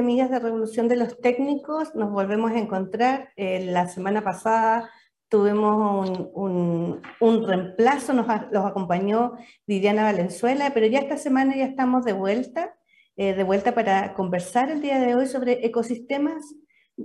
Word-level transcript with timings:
Amigas 0.00 0.30
de 0.30 0.38
Revolución 0.38 0.88
de 0.88 0.96
los 0.96 1.20
Técnicos, 1.20 1.94
nos 1.94 2.10
volvemos 2.10 2.52
a 2.52 2.58
encontrar. 2.58 3.28
Eh, 3.36 3.66
la 3.66 3.86
semana 3.86 4.24
pasada 4.24 4.90
tuvimos 5.28 6.30
un, 6.32 7.02
reemplazo, 7.20 8.14
nos 8.14 8.26
los 8.50 8.64
acompañó 8.64 9.34
Viviana 9.66 10.04
Valenzuela, 10.04 10.72
pero 10.72 10.86
ya 10.86 11.00
esta 11.00 11.18
semana 11.18 11.54
ya 11.54 11.66
estamos 11.66 12.06
de 12.06 12.14
vuelta, 12.14 12.74
eh, 13.16 13.34
de 13.34 13.44
vuelta 13.44 13.74
para 13.74 14.14
conversar 14.14 14.70
el 14.70 14.80
día 14.80 14.98
de 14.98 15.14
hoy 15.14 15.26
sobre 15.26 15.66
ecosistemas 15.66 16.54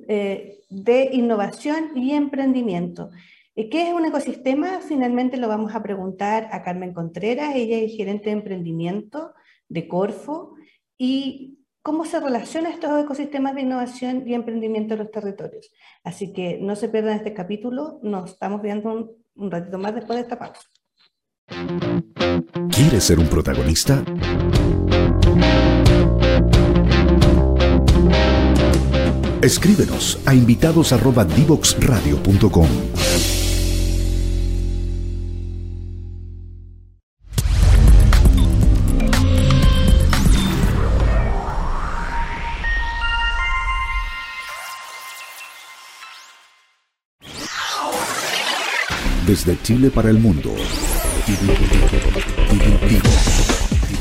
eh, 0.08 0.60
de 0.70 1.10
innovación 1.12 1.92
y 1.96 2.14
emprendimiento. 2.14 3.10
¿Qué 3.56 3.90
es 3.90 3.94
un 3.94 4.06
ecosistema? 4.06 4.80
Finalmente 4.80 5.36
lo 5.36 5.50
vamos 5.50 5.76
a 5.76 5.84
preguntar 5.84 6.48
a 6.52 6.64
Carmen 6.64 6.94
Contreras, 6.94 7.56
ella 7.56 7.78
es 7.78 7.96
gerente 7.96 8.26
de 8.26 8.38
emprendimiento 8.38 9.34
de 9.68 9.88
Corfo, 9.90 10.56
y 10.98 11.60
cómo 11.86 12.04
se 12.04 12.20
relacionan 12.20 12.72
estos 12.72 13.00
ecosistemas 13.00 13.54
de 13.54 13.62
innovación 13.62 14.28
y 14.28 14.34
emprendimiento 14.34 14.96
en 14.96 15.02
los 15.02 15.12
territorios. 15.12 15.70
Así 16.04 16.34
que 16.34 16.58
no 16.60 16.76
se 16.76 16.90
pierdan 16.90 17.18
este 17.18 17.36
capítulo, 17.36 18.00
nos 18.02 18.32
estamos 18.32 18.64
viendo 18.64 19.20
un, 19.36 19.52
ratito 19.52 19.78
más 19.78 19.94
después 19.94 20.18
de 20.18 20.24
esta 20.24 20.40
pausa. 20.40 20.62
¿Quieres 22.72 23.04
ser 23.04 23.20
un 23.20 23.28
protagonista? 23.28 24.04
Escríbenos 29.44 30.20
a 30.26 30.34
invitados@divoxradio.com. 30.34 32.95
Desde 49.36 49.62
Chile 49.64 49.92
para 49.94 50.10
el 50.10 50.18
mundo. 50.18 50.50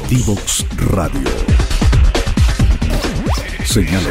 Divox 0.08 0.64
Radio. 0.92 1.28
Señal. 3.64 4.04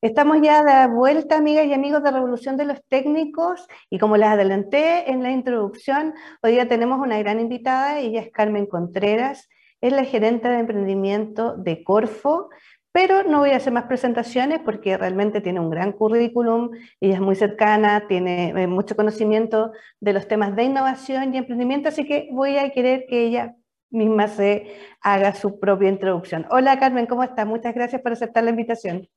Estamos 0.00 0.38
ya 0.40 0.64
de 0.64 0.94
vuelta, 0.94 1.36
amigas 1.36 1.66
y 1.66 1.74
amigos 1.74 2.02
de 2.02 2.10
Revolución 2.10 2.56
de 2.56 2.64
los 2.64 2.82
Técnicos, 2.88 3.66
y 3.90 3.98
como 3.98 4.16
les 4.16 4.28
adelanté 4.28 5.10
en 5.10 5.22
la 5.22 5.30
introducción, 5.30 6.14
hoy 6.42 6.52
día 6.52 6.68
tenemos 6.68 6.98
una 7.00 7.18
gran 7.18 7.38
invitada, 7.38 7.98
ella 7.98 8.22
es 8.22 8.32
Carmen 8.32 8.64
Contreras, 8.64 9.50
es 9.82 9.92
la 9.92 10.04
gerente 10.04 10.48
de 10.48 10.60
emprendimiento 10.60 11.54
de 11.56 11.84
Corfo, 11.84 12.48
pero 12.92 13.24
no 13.24 13.38
voy 13.40 13.50
a 13.50 13.56
hacer 13.56 13.72
más 13.72 13.84
presentaciones 13.84 14.60
porque 14.64 14.96
realmente 14.96 15.40
tiene 15.40 15.60
un 15.60 15.70
gran 15.70 15.92
currículum, 15.92 16.70
ella 17.00 17.14
es 17.14 17.20
muy 17.20 17.34
cercana, 17.34 18.06
tiene 18.06 18.50
eh, 18.50 18.66
mucho 18.66 18.94
conocimiento 18.94 19.72
de 20.00 20.12
los 20.12 20.28
temas 20.28 20.54
de 20.54 20.64
innovación 20.64 21.34
y 21.34 21.38
emprendimiento, 21.38 21.88
así 21.88 22.06
que 22.06 22.28
voy 22.30 22.58
a 22.58 22.70
querer 22.70 23.06
que 23.08 23.24
ella 23.24 23.56
misma 23.90 24.28
se 24.28 24.76
haga 25.00 25.34
su 25.34 25.58
propia 25.58 25.88
introducción. 25.88 26.46
Hola 26.50 26.78
Carmen, 26.78 27.06
¿cómo 27.06 27.24
estás? 27.24 27.46
Muchas 27.46 27.74
gracias 27.74 28.02
por 28.02 28.12
aceptar 28.12 28.44
la 28.44 28.50
invitación. 28.50 29.08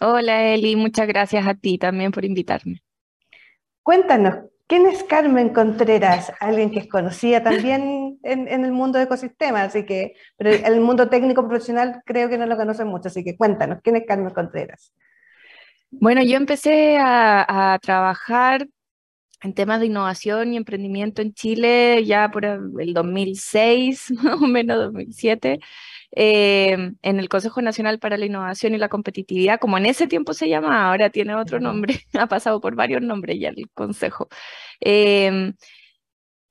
Hola 0.00 0.42
Eli, 0.48 0.76
muchas 0.76 1.06
gracias 1.06 1.46
a 1.46 1.54
ti 1.54 1.78
también 1.78 2.12
por 2.12 2.24
invitarme. 2.24 2.82
Cuéntanos, 3.82 4.36
¿Quién 4.72 4.86
es 4.86 5.04
Carmen 5.04 5.50
Contreras? 5.50 6.32
Alguien 6.40 6.70
que 6.70 6.78
es 6.78 6.88
conocida 6.88 7.42
también 7.42 8.01
en, 8.22 8.48
el 8.48 8.72
mundo 8.72 8.98
de 8.98 9.04
ecosistemas, 9.04 9.68
así 9.68 9.84
que, 9.84 10.14
pero 10.36 10.50
el 10.50 10.80
mundo 10.80 11.08
técnico 11.08 11.46
profesional 11.46 12.02
creo 12.04 12.28
que 12.28 12.38
no 12.38 12.46
lo 12.46 12.56
conocen 12.56 12.88
mucho, 12.88 13.08
así 13.08 13.24
que 13.24 13.36
cuéntanos, 13.36 13.80
¿quién 13.82 13.96
es 13.96 14.04
Carmen 14.06 14.32
Contreras? 14.32 14.92
Bueno, 15.90 16.22
yo 16.22 16.36
empecé 16.36 16.98
a, 16.98 17.78
trabajar 17.82 18.66
en 19.42 19.54
temas 19.54 19.80
de 19.80 19.86
innovación 19.86 20.52
y 20.52 20.56
emprendimiento 20.56 21.20
en 21.20 21.34
Chile 21.34 22.04
ya 22.04 22.30
por 22.30 22.44
el 22.44 22.94
2006, 22.94 24.10
más 24.22 24.40
o 24.40 24.46
menos 24.46 24.78
2007. 24.78 25.60
Eh, 26.14 26.92
en 27.02 27.20
el 27.20 27.28
Consejo 27.28 27.62
Nacional 27.62 27.98
para 27.98 28.18
la 28.18 28.26
Innovación 28.26 28.74
y 28.74 28.78
la 28.78 28.88
Competitividad, 28.88 29.58
como 29.58 29.78
en 29.78 29.86
ese 29.86 30.06
tiempo 30.06 30.34
se 30.34 30.48
llama, 30.48 30.88
ahora 30.88 31.10
tiene 31.10 31.34
otro 31.34 31.58
nombre, 31.58 32.00
ha 32.18 32.26
pasado 32.26 32.60
por 32.60 32.74
varios 32.74 33.02
nombres 33.02 33.38
ya 33.40 33.48
el 33.48 33.70
Consejo. 33.74 34.28
Em, 34.80 35.54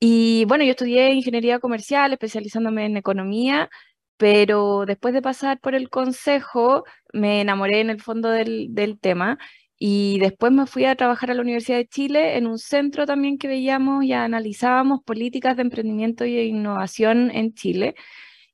y 0.04 0.44
bueno, 0.46 0.64
yo 0.64 0.72
estudié 0.72 1.12
ingeniería 1.12 1.60
comercial, 1.60 2.12
especializándome 2.12 2.86
en 2.86 2.96
economía, 2.96 3.70
pero 4.16 4.84
después 4.84 5.14
de 5.14 5.22
pasar 5.22 5.60
por 5.60 5.76
el 5.76 5.90
Consejo, 5.90 6.82
me 7.12 7.40
enamoré 7.40 7.80
en 7.80 7.88
el 7.90 8.02
fondo 8.02 8.28
del, 8.30 8.74
del 8.74 8.98
tema. 8.98 9.38
Y 9.78 10.18
después 10.18 10.50
me 10.52 10.66
fui 10.66 10.86
a 10.86 10.96
trabajar 10.96 11.30
a 11.30 11.34
la 11.34 11.42
Universidad 11.42 11.78
de 11.78 11.86
Chile 11.86 12.36
en 12.36 12.48
un 12.48 12.58
centro 12.58 13.06
también 13.06 13.38
que 13.38 13.46
veíamos 13.46 14.04
y 14.04 14.12
analizábamos 14.12 15.02
políticas 15.04 15.56
de 15.56 15.62
emprendimiento 15.62 16.24
y 16.24 16.36
innovación 16.40 17.30
en 17.30 17.54
Chile. 17.54 17.94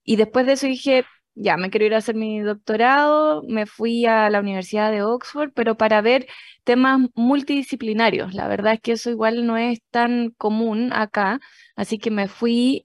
Y 0.04 0.16
después 0.16 0.47
de 0.47 0.53
eso 0.54 0.66
dije, 0.66 1.06
ya, 1.41 1.56
me 1.56 1.71
quiero 1.71 1.87
ir 1.87 1.94
a 1.94 1.99
hacer 1.99 2.16
mi 2.16 2.41
doctorado, 2.41 3.43
me 3.44 3.66
fui 3.66 4.06
a 4.06 4.28
la 4.31 4.41
Universidad 4.41 4.91
de 4.91 5.03
Oxford, 5.03 5.53
pero 5.54 5.76
para 5.76 6.00
ver 6.00 6.26
temas 6.65 7.00
multidisciplinarios. 7.15 8.34
La 8.34 8.49
verdad 8.49 8.75
es 8.75 8.81
que 8.81 8.93
eso 8.93 9.10
igual 9.10 9.47
no 9.47 9.56
es 9.56 9.81
tan 9.91 10.31
común 10.38 10.93
acá, 10.93 11.41
así 11.77 11.98
que 11.98 12.10
me 12.10 12.28
fui 12.28 12.84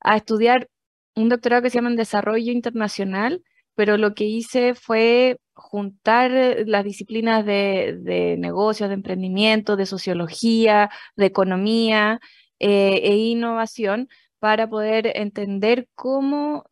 a 0.00 0.16
estudiar 0.16 0.68
un 1.16 1.28
doctorado 1.28 1.62
que 1.62 1.70
se 1.70 1.78
llama 1.78 1.90
en 1.90 1.96
Desarrollo 1.96 2.52
Internacional, 2.52 3.42
pero 3.74 3.96
lo 3.98 4.14
que 4.14 4.24
hice 4.24 4.74
fue 4.74 5.38
juntar 5.54 6.30
las 6.66 6.84
disciplinas 6.84 7.44
de, 7.44 7.98
de 8.00 8.36
negocios, 8.38 8.88
de 8.88 8.94
emprendimiento, 8.94 9.76
de 9.76 9.86
sociología, 9.86 10.90
de 11.16 11.26
economía 11.26 12.20
eh, 12.60 13.00
e 13.04 13.16
innovación 13.16 14.08
para 14.38 14.68
poder 14.68 15.12
entender 15.16 15.88
cómo 15.94 16.64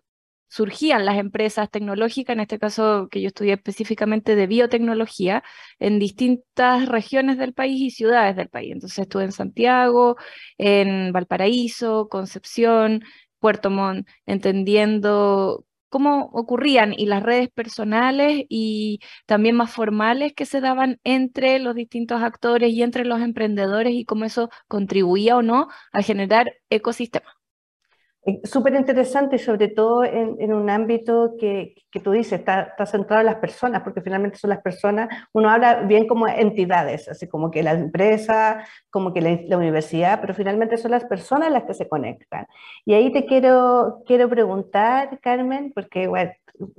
surgían 0.48 1.04
las 1.04 1.18
empresas 1.18 1.70
tecnológicas, 1.70 2.34
en 2.34 2.40
este 2.40 2.58
caso 2.58 3.08
que 3.10 3.20
yo 3.20 3.28
estudié 3.28 3.54
específicamente 3.54 4.36
de 4.36 4.46
biotecnología, 4.46 5.42
en 5.78 5.98
distintas 5.98 6.88
regiones 6.88 7.38
del 7.38 7.52
país 7.54 7.80
y 7.80 7.90
ciudades 7.90 8.36
del 8.36 8.48
país. 8.48 8.72
Entonces 8.72 8.98
estuve 9.00 9.24
en 9.24 9.32
Santiago, 9.32 10.16
en 10.58 11.12
Valparaíso, 11.12 12.08
Concepción, 12.08 13.02
Puerto 13.38 13.70
Montt, 13.70 14.08
entendiendo 14.26 15.64
cómo 15.88 16.30
ocurrían 16.32 16.92
y 16.92 17.06
las 17.06 17.22
redes 17.22 17.48
personales 17.50 18.44
y 18.48 19.00
también 19.26 19.56
más 19.56 19.70
formales 19.72 20.32
que 20.34 20.46
se 20.46 20.60
daban 20.60 21.00
entre 21.04 21.58
los 21.58 21.74
distintos 21.74 22.22
actores 22.22 22.72
y 22.72 22.82
entre 22.82 23.04
los 23.04 23.20
emprendedores 23.20 23.94
y 23.94 24.04
cómo 24.04 24.24
eso 24.24 24.50
contribuía 24.68 25.36
o 25.36 25.42
no 25.42 25.68
a 25.92 26.02
generar 26.02 26.52
ecosistemas. 26.70 27.34
Súper 28.42 28.74
interesante, 28.74 29.38
sobre 29.38 29.68
todo 29.68 30.02
en, 30.02 30.52
un 30.52 30.68
ámbito 30.68 31.34
que, 31.38 31.76
que 31.92 32.00
tú 32.00 32.10
dices, 32.10 32.40
está, 32.40 32.62
está, 32.62 32.84
centrado 32.84 33.20
en 33.20 33.26
las 33.26 33.36
personas, 33.36 33.82
porque 33.82 34.00
finalmente 34.00 34.36
son 34.36 34.50
las 34.50 34.62
personas, 34.62 35.08
uno 35.32 35.48
habla 35.48 35.82
bien 35.82 36.08
como 36.08 36.26
entidades, 36.26 37.08
así 37.08 37.28
como 37.28 37.52
que 37.52 37.62
la 37.62 37.74
empresa, 37.74 38.66
como 38.90 39.14
que 39.14 39.20
la, 39.20 39.56
universidad, 39.56 40.20
pero 40.20 40.34
finalmente 40.34 40.76
son 40.76 40.90
las 40.90 41.04
personas 41.04 41.52
las 41.52 41.64
que 41.64 41.74
se 41.74 41.88
conectan. 41.88 42.46
Y 42.84 42.94
ahí 42.94 43.12
te 43.12 43.26
quiero, 43.26 44.02
quiero 44.06 44.28
preguntar, 44.28 45.20
Carmen, 45.20 45.70
porque 45.72 46.10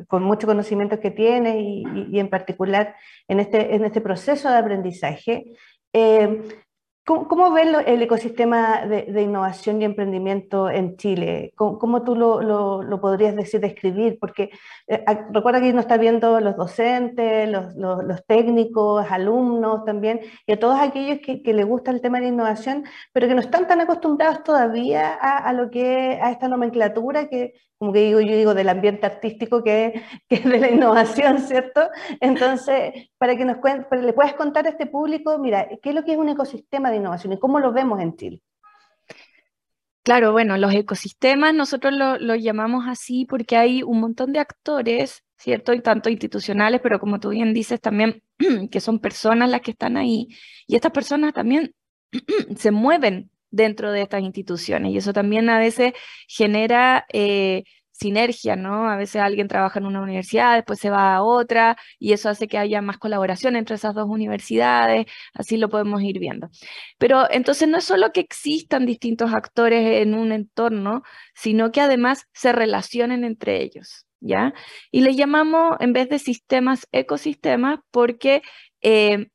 con 0.10 0.24
mucho 0.24 0.48
conocimiento 0.48 1.00
que 1.00 1.12
tienes 1.12 1.56
y, 1.60 1.84
y, 2.12 2.20
en 2.20 2.30
particular 2.30 2.96
en 3.30 3.40
este, 3.40 3.74
en 3.74 3.86
este 3.86 4.02
proceso 4.02 4.50
de 4.50 4.58
aprendizaje, 4.58 5.46
eh, 5.94 6.42
¿Cómo, 7.08 7.54
ves 7.54 7.70
el 7.86 8.02
ecosistema 8.02 8.86
de, 8.86 9.22
innovación 9.22 9.82
y 9.82 9.86
emprendimiento 9.86 10.70
en 10.70 10.98
Chile? 10.98 11.54
¿Cómo, 11.56 12.04
tú 12.04 12.18
lo, 12.18 13.00
podrías 13.00 13.34
decir, 13.34 13.62
describir? 13.62 14.18
Porque 14.20 14.50
eh, 14.88 15.06
recuerda 15.32 15.62
que 15.62 15.72
nos 15.72 15.86
está 15.86 15.96
viendo 15.96 16.42
los 16.42 16.58
docentes, 16.58 17.50
los, 17.50 18.26
técnicos, 18.28 19.10
alumnos 19.10 19.86
también, 19.86 20.20
y 20.46 20.52
a 20.52 20.60
todos 20.60 20.78
aquellos 20.82 21.20
que, 21.20 21.42
les 21.54 21.66
gusta 21.66 21.92
el 21.92 22.02
tema 22.02 22.20
de 22.20 22.28
innovación, 22.28 22.84
pero 23.14 23.30
que 23.30 23.36
no 23.36 23.42
están 23.42 23.68
tan 23.68 23.80
acostumbrados 23.80 24.44
todavía 24.44 25.14
a, 25.14 25.54
lo 25.54 25.70
que 25.70 26.20
a 26.22 26.32
esta 26.32 26.50
nomenclatura 26.50 27.30
que, 27.30 27.54
como 27.78 27.94
que 27.94 28.00
digo, 28.00 28.20
yo 28.20 28.36
digo 28.36 28.54
del 28.54 28.70
ambiente 28.70 29.06
artístico 29.06 29.64
que, 29.64 30.02
es 30.30 30.44
de 30.44 30.60
la 30.60 30.70
innovación, 30.72 31.40
¿cierto? 31.40 31.82
Entonces, 32.20 33.10
para 33.18 33.38
que 33.38 33.46
nos 33.46 33.58
le 33.92 34.14
puedas 34.14 34.34
contar 34.34 34.66
a 34.66 34.70
este 34.70 34.88
público, 34.88 35.38
mira, 35.38 35.68
¿qué 35.82 35.90
es 35.90 35.96
lo 35.96 36.04
que 36.04 36.14
es 36.14 36.18
un 36.18 36.30
ecosistema 36.30 36.90
de 36.90 36.98
innovación 36.98 37.34
y 37.34 37.40
cómo 37.40 37.60
lo 37.60 37.72
vemos 37.72 38.00
en 38.02 38.16
Chile? 38.16 38.42
Claro, 40.04 40.32
bueno, 40.32 40.58
los 40.58 40.74
ecosistemas 40.74 41.54
nosotros 41.54 41.94
lo, 41.94 42.18
lo 42.18 42.36
llamamos 42.36 42.86
así 42.88 43.26
porque 43.26 43.58
hay 43.58 43.84
un 43.84 44.00
montón 44.00 44.32
de 44.32 44.40
actores, 44.40 45.24
¿cierto? 45.38 45.74
Y 45.74 45.82
tanto 45.82 46.10
institucionales, 46.10 46.80
pero 46.82 47.00
como 47.00 47.20
tú 47.20 47.30
bien 47.30 47.54
dices 47.54 47.82
también, 47.82 48.24
que 48.72 48.80
son 48.80 49.00
personas 49.00 49.50
las 49.50 49.62
que 49.62 49.72
están 49.72 49.98
ahí. 49.98 50.30
Y 50.66 50.76
estas 50.76 50.94
personas 50.94 51.34
también 51.34 51.76
se 52.56 52.72
mueven 52.72 53.30
dentro 53.58 53.92
de 53.92 54.02
estas 54.04 54.22
instituciones. 54.22 54.94
Y 54.94 54.98
eso 54.98 55.12
también 55.14 55.50
a 55.50 55.60
veces 55.60 55.94
genera 56.28 57.06
eh, 57.12 57.64
sinergia, 57.92 58.56
¿no? 58.56 58.90
A 58.90 58.96
veces 58.96 59.22
alguien 59.22 59.48
trabaja 59.48 59.80
en 59.80 59.88
una 59.88 60.02
universidad, 60.02 60.56
después 60.56 60.80
se 60.80 60.90
va 60.92 61.16
a 61.16 61.24
otra 61.24 61.78
y 62.00 62.14
eso 62.14 62.30
hace 62.30 62.48
que 62.48 62.58
haya 62.60 62.82
más 62.82 62.98
colaboración 63.00 63.56
entre 63.56 63.76
esas 63.76 63.96
dos 63.96 64.08
universidades, 64.08 65.08
así 65.34 65.58
lo 65.58 65.70
podemos 65.70 66.02
ir 66.04 66.20
viendo. 66.20 66.50
Pero 67.00 67.26
entonces 67.32 67.68
no 67.68 67.78
es 67.78 67.86
solo 67.86 68.12
que 68.14 68.20
existan 68.22 68.86
distintos 68.86 69.34
actores 69.34 70.02
en 70.02 70.14
un 70.14 70.32
entorno, 70.32 71.02
sino 71.34 71.72
que 71.72 71.82
además 71.82 72.28
se 72.34 72.52
relacionen 72.52 73.24
entre 73.24 73.64
ellos, 73.64 74.06
¿ya? 74.20 74.54
Y 74.92 75.02
le 75.02 75.16
llamamos, 75.16 75.78
en 75.80 75.94
vez 75.94 76.08
de 76.10 76.20
sistemas, 76.20 76.88
ecosistemas, 76.92 77.80
porque 77.92 78.44
eh, 78.82 79.28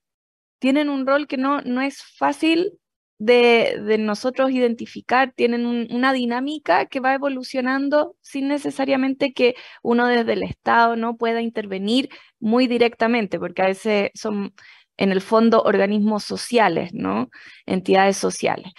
tienen 0.60 0.88
un 0.88 1.06
rol 1.06 1.26
que 1.26 1.36
no, 1.36 1.60
no 1.62 1.80
es 1.80 2.02
fácil 2.16 2.78
de, 3.24 3.98
nosotros 3.98 4.50
identificar, 4.50 5.32
tienen 5.32 5.64
una 5.66 6.12
dinámica 6.12 6.86
que 6.86 6.98
va 6.98 7.14
evolucionando 7.14 8.16
sin 8.20 8.48
necesariamente 8.48 9.32
que 9.32 9.54
uno 9.82 10.08
desde 10.08 10.32
el 10.32 10.42
Estado 10.42 10.96
no 10.96 11.16
pueda 11.16 11.40
intervenir 11.40 12.08
muy 12.40 12.66
directamente, 12.66 13.38
porque 13.38 13.62
a 13.62 13.66
veces 13.66 14.10
son 14.14 14.54
en 14.96 15.12
el 15.12 15.20
fondo 15.20 15.62
organismos 15.62 16.24
sociales, 16.24 16.90
¿no? 16.94 17.30
Entidades 17.64 18.16
sociales. 18.16 18.72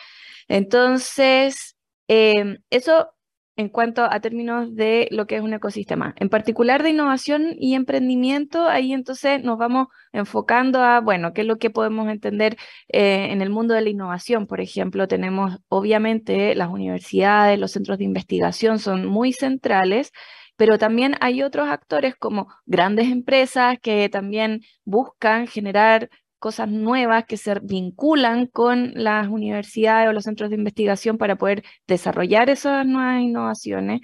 Entonces, 0.50 1.78
eh, 2.10 2.58
eso 2.70 3.14
en 3.56 3.70
cuanto 3.70 4.04
a 4.04 4.20
términos 4.20 4.76
de 4.76 5.08
lo 5.12 5.28
que 5.28 5.36
es 5.36 5.42
un 5.42 5.54
ecosistema. 5.54 6.14
En 6.18 6.30
particular 6.30 6.82
de 6.82 6.90
innovación 6.90 7.56
y 7.60 7.76
emprendimiento, 7.76 8.68
ahí 8.68 8.94
entonces 8.94 9.44
nos 9.44 9.58
vamos 9.58 9.88
enfocando 10.12 10.82
a, 10.82 11.02
bueno, 11.02 11.34
qué 11.34 11.42
es 11.42 11.48
lo 11.48 11.58
que 11.58 11.70
podemos 11.70 12.10
entender 12.10 12.58
eh, 12.88 13.28
en 13.32 13.42
el 13.42 13.50
mundo 13.50 13.74
de 13.74 13.82
la 13.82 13.90
innovación. 13.90 14.48
Por 14.48 14.60
ejemplo, 14.62 15.08
tenemos 15.08 15.58
obviamente 15.68 16.56
las 16.56 16.70
universidades, 16.70 17.60
los 17.60 17.72
centros 17.72 18.00
de 18.00 18.06
investigación 18.06 18.80
son 18.80 19.06
muy 19.06 19.34
centrales, 19.34 20.12
pero 20.56 20.78
también 20.78 21.16
hay 21.20 21.44
otros 21.44 21.70
actores 21.70 22.16
como 22.16 22.48
grandes 22.66 23.12
empresas 23.12 23.78
que 23.82 24.10
también 24.10 24.62
buscan 24.86 25.48
generar 25.48 26.10
cosas 26.44 26.68
nuevas 26.70 27.24
que 27.26 27.38
se 27.38 27.58
vinculan 27.62 28.48
con 28.48 28.92
las 28.96 29.30
universidades 29.30 30.10
o 30.10 30.12
los 30.12 30.26
centros 30.26 30.50
de 30.50 30.58
investigación 30.58 31.18
para 31.18 31.38
poder 31.38 31.64
desarrollar 31.88 32.50
esas 32.50 32.86
nuevas 32.86 33.22
innovaciones. 33.22 34.02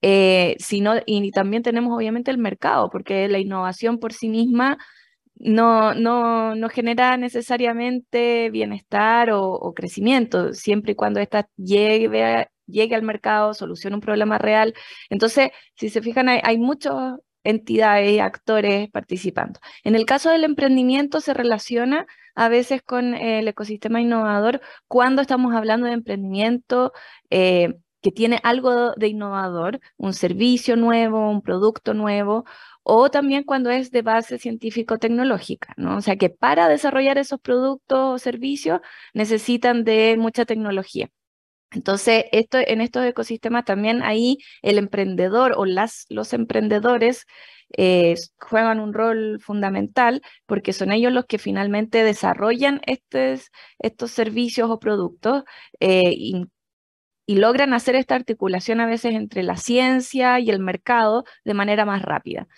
Eh, 0.00 0.56
sino, 0.58 0.94
y 1.04 1.30
también 1.30 1.62
tenemos 1.62 1.94
obviamente 1.94 2.30
el 2.30 2.38
mercado, 2.38 2.88
porque 2.90 3.28
la 3.28 3.38
innovación 3.38 3.98
por 3.98 4.14
sí 4.14 4.30
misma 4.30 4.78
no, 5.34 5.92
no, 5.94 6.54
no 6.54 6.68
genera 6.70 7.18
necesariamente 7.18 8.48
bienestar 8.50 9.30
o, 9.32 9.74
crecimiento, 9.74 10.54
siempre 10.54 10.92
y 10.92 10.94
cuando 10.94 11.20
ésta 11.20 11.48
llegue, 11.56 12.48
llegue 12.66 12.94
al 12.94 13.02
mercado, 13.02 13.52
solucione 13.52 13.96
un 13.96 14.00
problema 14.00 14.38
real. 14.38 14.72
Entonces, 15.10 15.50
si 15.76 15.90
se 15.90 16.00
fijan, 16.00 16.30
hay, 16.30 16.40
hay 16.44 16.56
muchos 16.58 17.18
entidades 17.44 18.12
y 18.12 18.18
actores 18.20 18.90
participando. 18.90 19.60
En 19.84 19.94
el 19.94 20.06
caso 20.06 20.30
del 20.30 20.44
emprendimiento 20.44 21.20
se 21.20 21.34
relaciona 21.34 22.06
a 22.34 22.48
veces 22.48 22.82
con 22.82 23.14
el 23.14 23.46
ecosistema 23.48 24.00
innovador 24.00 24.60
cuando 24.88 25.22
estamos 25.22 25.54
hablando 25.54 25.86
de 25.86 25.92
emprendimiento 25.92 26.92
eh, 27.30 27.74
que 28.04 28.12
tiene 28.12 28.38
algo 28.42 28.92
de 28.96 29.08
innovador, 29.08 29.80
un 29.96 30.12
servicio 30.12 30.76
nuevo, 30.76 31.30
un 31.30 31.40
producto 31.42 31.94
nuevo, 31.94 32.44
o 32.82 33.10
también 33.10 33.44
cuando 33.44 33.70
es 33.70 33.90
de 33.90 34.02
base 34.02 34.38
científico-tecnológica, 34.38 35.72
¿no? 35.78 35.96
O 35.96 36.00
sea 36.02 36.16
que 36.16 36.28
para 36.30 36.68
desarrollar 36.68 37.16
esos 37.18 37.40
productos 37.40 37.98
o 37.98 38.18
servicios 38.18 38.80
necesitan 39.14 39.84
de 39.84 40.16
mucha 40.18 40.44
tecnología. 40.44 41.08
Entonces, 41.74 42.24
en 42.32 42.80
estos 42.80 43.04
ecosistemas 43.04 43.64
también 43.64 44.02
ahí 44.02 44.38
el 44.62 44.78
emprendedor 44.78 45.54
o 45.56 45.64
las, 45.66 46.06
los 46.08 46.32
emprendedores 46.32 47.26
eh, 47.76 48.14
juegan 48.38 48.80
un 48.80 48.92
rol 48.94 49.40
fundamental 49.40 50.22
porque 50.46 50.72
son 50.72 50.92
ellos 50.92 51.12
los 51.12 51.26
que 51.26 51.38
finalmente 51.38 52.04
desarrollan 52.04 52.80
estos, 52.86 53.50
estos 53.78 54.10
servicios 54.12 54.70
o 54.70 54.78
productos 54.78 55.44
eh, 55.80 56.14
y 57.26 57.36
logran 57.36 57.72
hacer 57.72 57.96
esta 57.96 58.14
articulación 58.14 58.80
a 58.80 58.86
veces 58.86 59.14
entre 59.14 59.42
la 59.42 59.56
ciencia 59.56 60.40
y 60.40 60.50
el 60.50 60.58
mercado 60.60 61.24
de 61.44 61.54
manera 61.54 61.84
más 61.84 62.02
rápida. 62.02 62.48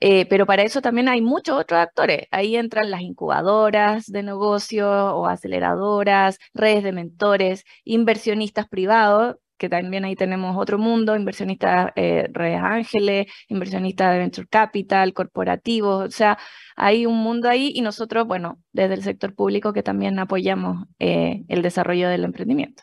Eh, 0.00 0.26
pero 0.28 0.46
para 0.46 0.62
eso 0.62 0.82
también 0.82 1.08
hay 1.08 1.22
muchos 1.22 1.58
otros 1.58 1.80
actores. 1.80 2.26
Ahí 2.30 2.56
entran 2.56 2.90
las 2.90 3.00
incubadoras 3.00 4.06
de 4.06 4.22
negocio 4.22 4.88
o 4.88 5.26
aceleradoras, 5.26 6.38
redes 6.54 6.84
de 6.84 6.92
mentores, 6.92 7.64
inversionistas 7.84 8.68
privados, 8.68 9.36
que 9.58 9.68
también 9.68 10.04
ahí 10.04 10.14
tenemos 10.16 10.56
otro 10.58 10.78
mundo, 10.78 11.16
inversionistas, 11.16 11.92
eh, 11.96 12.28
redes 12.32 12.60
ángeles, 12.62 13.26
inversionistas 13.48 14.12
de 14.12 14.18
venture 14.18 14.46
capital, 14.48 15.14
corporativos, 15.14 16.06
o 16.06 16.10
sea, 16.10 16.38
hay 16.76 17.06
un 17.06 17.16
mundo 17.16 17.48
ahí 17.48 17.72
y 17.74 17.80
nosotros, 17.80 18.26
bueno, 18.26 18.58
desde 18.72 18.94
el 18.94 19.02
sector 19.02 19.34
público 19.34 19.72
que 19.72 19.82
también 19.82 20.18
apoyamos 20.18 20.86
eh, 20.98 21.44
el 21.48 21.62
desarrollo 21.62 22.08
del 22.08 22.24
emprendimiento. 22.24 22.82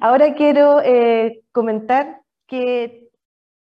Ahora 0.00 0.34
quiero 0.34 0.80
eh, 0.82 1.42
comentar 1.52 2.22
que 2.46 3.02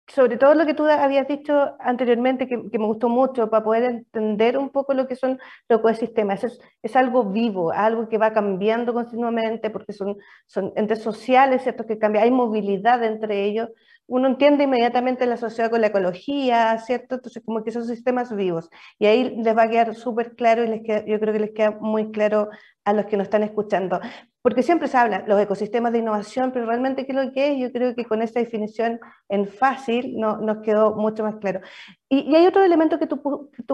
sobre 0.09 0.37
todo 0.37 0.55
lo 0.55 0.67
que 0.67 0.75
tú 0.75 0.85
habías 0.87 1.27
dicho 1.27 1.75
anteriormente, 1.81 2.47
que, 2.47 2.57
me 2.57 2.87
gustó 2.87 3.09
mucho, 3.09 3.49
para 3.49 3.65
poder 3.65 3.85
entender 3.85 4.59
un 4.59 4.71
poco 4.71 4.95
lo 4.95 5.07
que 5.07 5.17
son 5.17 5.39
los 5.69 5.81
ecosistemas. 5.81 6.45
Es, 6.45 6.61
es 6.83 6.97
algo 6.97 7.25
vivo, 7.25 7.73
algo 7.73 8.09
que 8.09 8.19
va 8.19 8.33
cambiando 8.33 8.93
continuamente, 8.93 9.71
porque 9.71 9.93
son, 9.93 10.19
son 10.47 10.73
entes 10.77 11.03
sociales, 11.03 11.63
¿cierto? 11.63 11.87
Que 11.87 11.99
cambia, 11.99 12.23
hay 12.23 12.31
movilidad 12.31 13.03
entre 13.05 13.45
ellos. 13.45 13.71
Uno 14.07 14.29
entiende 14.29 14.65
inmediatamente 14.65 15.25
la 15.27 15.37
sociedad 15.39 15.71
con 15.71 15.81
la 15.81 15.87
ecología, 15.87 16.77
¿cierto? 16.79 17.15
Entonces, 17.15 17.43
como 17.45 17.65
que 17.65 17.71
son 17.71 17.85
sistemas 17.87 18.35
vivos. 18.35 18.69
Y 18.99 19.07
ahí 19.07 19.37
les 19.43 19.57
va 19.57 19.63
a 19.63 19.71
quedar 19.71 19.95
súper 19.95 20.35
claro 20.35 20.65
y 20.65 20.69
les 20.69 20.83
yo 21.07 21.19
creo 21.21 21.33
que 21.33 21.41
les 21.41 21.53
queda 21.53 21.79
muy 21.81 22.11
claro 22.11 22.51
a 22.85 22.93
los 22.93 23.07
que 23.07 23.17
nos 23.17 23.25
están 23.27 23.45
escuchando. 23.45 24.01
Porque 24.43 24.65
siempre 24.65 24.89
se 24.89 24.97
habla 24.97 25.25
los 25.27 25.41
ecosistemas 25.41 25.93
de 25.93 26.01
innovación, 26.01 26.51
pero 26.51 26.67
realmente 26.67 27.07
qué 27.07 27.13
es 27.13 27.25
lo 27.25 27.33
que 27.33 27.53
es, 27.53 27.59
yo 27.61 27.73
creo 27.73 27.95
que 27.95 28.05
con 28.05 28.23
esta 28.23 28.41
definición 28.41 28.99
en 29.29 29.47
fácil 29.47 30.19
no, 30.19 30.39
nos 30.39 30.59
quedó 30.59 30.97
mucho 30.97 31.23
más 31.23 31.37
claro. 31.37 31.61
Y, 32.09 32.35
hay 32.35 32.47
otro 32.47 32.65
elemento 32.65 32.99
que 32.99 33.07
tú, 33.07 33.23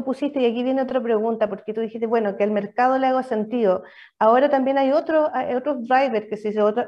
pusiste, 0.05 0.41
y 0.43 0.47
aquí 0.47 0.63
viene 0.63 0.83
otra 0.83 1.03
pregunta, 1.03 1.49
porque 1.49 1.73
tú 1.73 1.81
dijiste, 1.81 2.07
bueno, 2.07 2.37
que 2.37 2.45
al 2.45 2.51
mercado 2.51 2.99
le 2.99 3.07
haga 3.07 3.23
sentido. 3.23 3.83
Ahora 4.19 4.51
también 4.51 4.77
hay, 4.77 4.93
otro, 4.93 5.31
hay 5.35 5.55
otros 5.55 5.89
drivers, 5.89 6.27
que 6.29 6.37
se 6.37 6.49
dice, 6.49 6.61
otras 6.61 6.87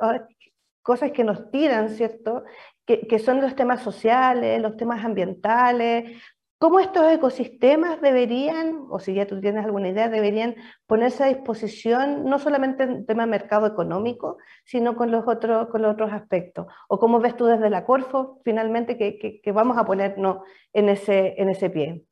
cosas 0.82 1.12
que 1.12 1.24
nos 1.24 1.50
tiran, 1.50 1.88
¿cierto? 1.88 2.44
Que, 2.84 3.18
son 3.18 3.40
los 3.40 3.54
temas 3.54 3.82
sociales, 3.82 4.60
los 4.60 4.76
temas 4.76 5.04
ambientales, 5.04 6.20
¿Cómo 6.60 6.78
estos 6.78 7.10
ecosistemas 7.10 8.02
deberían, 8.02 8.84
o 8.90 8.98
si 8.98 9.14
ya 9.14 9.26
tú 9.26 9.40
tienes 9.40 9.64
alguna 9.64 9.88
idea, 9.88 10.10
deberían 10.10 10.56
ponerse 10.86 11.24
a 11.24 11.28
disposición 11.28 12.24
no 12.24 12.38
solamente 12.38 12.82
en 12.82 13.06
tema 13.06 13.24
mercado 13.24 13.66
económico, 13.66 14.36
sino 14.66 14.94
con 14.94 15.10
los 15.10 15.24
otros, 15.26 16.12
aspectos? 16.12 16.66
¿O 16.86 16.98
cómo 16.98 17.18
ves 17.18 17.34
tú 17.34 17.46
desde 17.46 17.70
la 17.70 17.86
Corfo 17.86 18.42
finalmente 18.44 18.98
que, 18.98 19.40
que, 19.42 19.52
vamos 19.52 19.78
a 19.78 19.86
ponernos 19.86 20.40
en 20.74 20.90
ese, 20.90 21.34
en 21.38 21.48
ese 21.48 21.70
pie? 21.70 22.04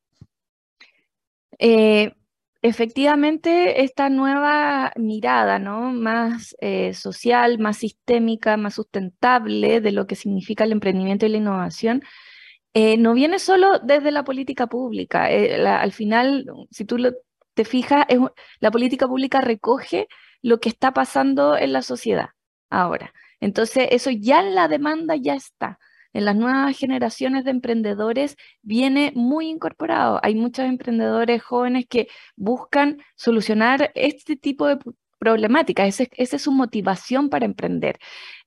Eh, 1.59 2.15
efectivamente, 2.63 3.83
esta 3.83 4.09
nueva 4.09 4.95
mirada 4.97 5.59
¿no? 5.59 5.93
más 5.93 6.57
eh, 6.63 6.95
social, 6.95 7.59
más 7.59 7.77
sistémica, 7.77 8.57
más 8.57 8.77
sustentable 8.77 9.83
de 9.83 9.93
lo 9.93 10.07
que 10.07 10.15
significa 10.15 10.65
el 10.65 10.73
emprendimiento 10.73 11.27
y 11.27 11.29
la 11.29 11.37
innovación, 11.37 12.03
eh, 12.75 12.97
no 12.97 13.15
viene 13.15 13.39
solo 13.39 13.79
desde 13.81 14.11
la 14.11 14.25
política 14.25 14.67
pública. 14.67 15.31
Eh, 15.31 15.67
al 15.67 15.93
final, 15.93 16.47
si 16.71 16.85
tú 16.85 16.99
te 17.55 17.65
fijas, 17.65 18.07
la 18.61 18.71
política 18.71 19.07
pública 19.09 19.41
recoge 19.41 20.09
lo 20.43 20.61
que 20.61 20.69
está 20.69 20.93
pasando 20.93 21.57
en 21.57 21.73
la 21.73 21.83
sociedad 21.83 22.31
ahora. 22.71 23.13
Entonces, 23.41 23.89
eso 23.91 24.11
ya 24.11 24.41
en 24.41 24.55
la 24.55 24.69
demanda 24.69 25.17
ya 25.17 25.35
está. 25.35 25.79
En 26.13 26.25
las 26.25 26.37
nuevas 26.37 26.77
generaciones 26.77 27.45
de 27.45 27.51
emprendedores 27.51 28.37
viene 28.63 29.13
muy 29.15 29.49
incorporado. 29.49 30.21
Hay 30.23 30.35
muchos 30.35 30.65
emprendedores 30.65 31.43
jóvenes 31.43 31.87
que 31.89 32.09
buscan 32.37 32.99
solucionar 33.17 33.93
este 33.95 34.37
tipo 34.37 34.67
de 34.67 34.79
problemáticas. 35.19 36.01
esa 36.01 36.37
es 36.37 36.43
su 36.43 36.53
motivación 36.53 37.29
para 37.29 37.45
emprender. 37.45 37.99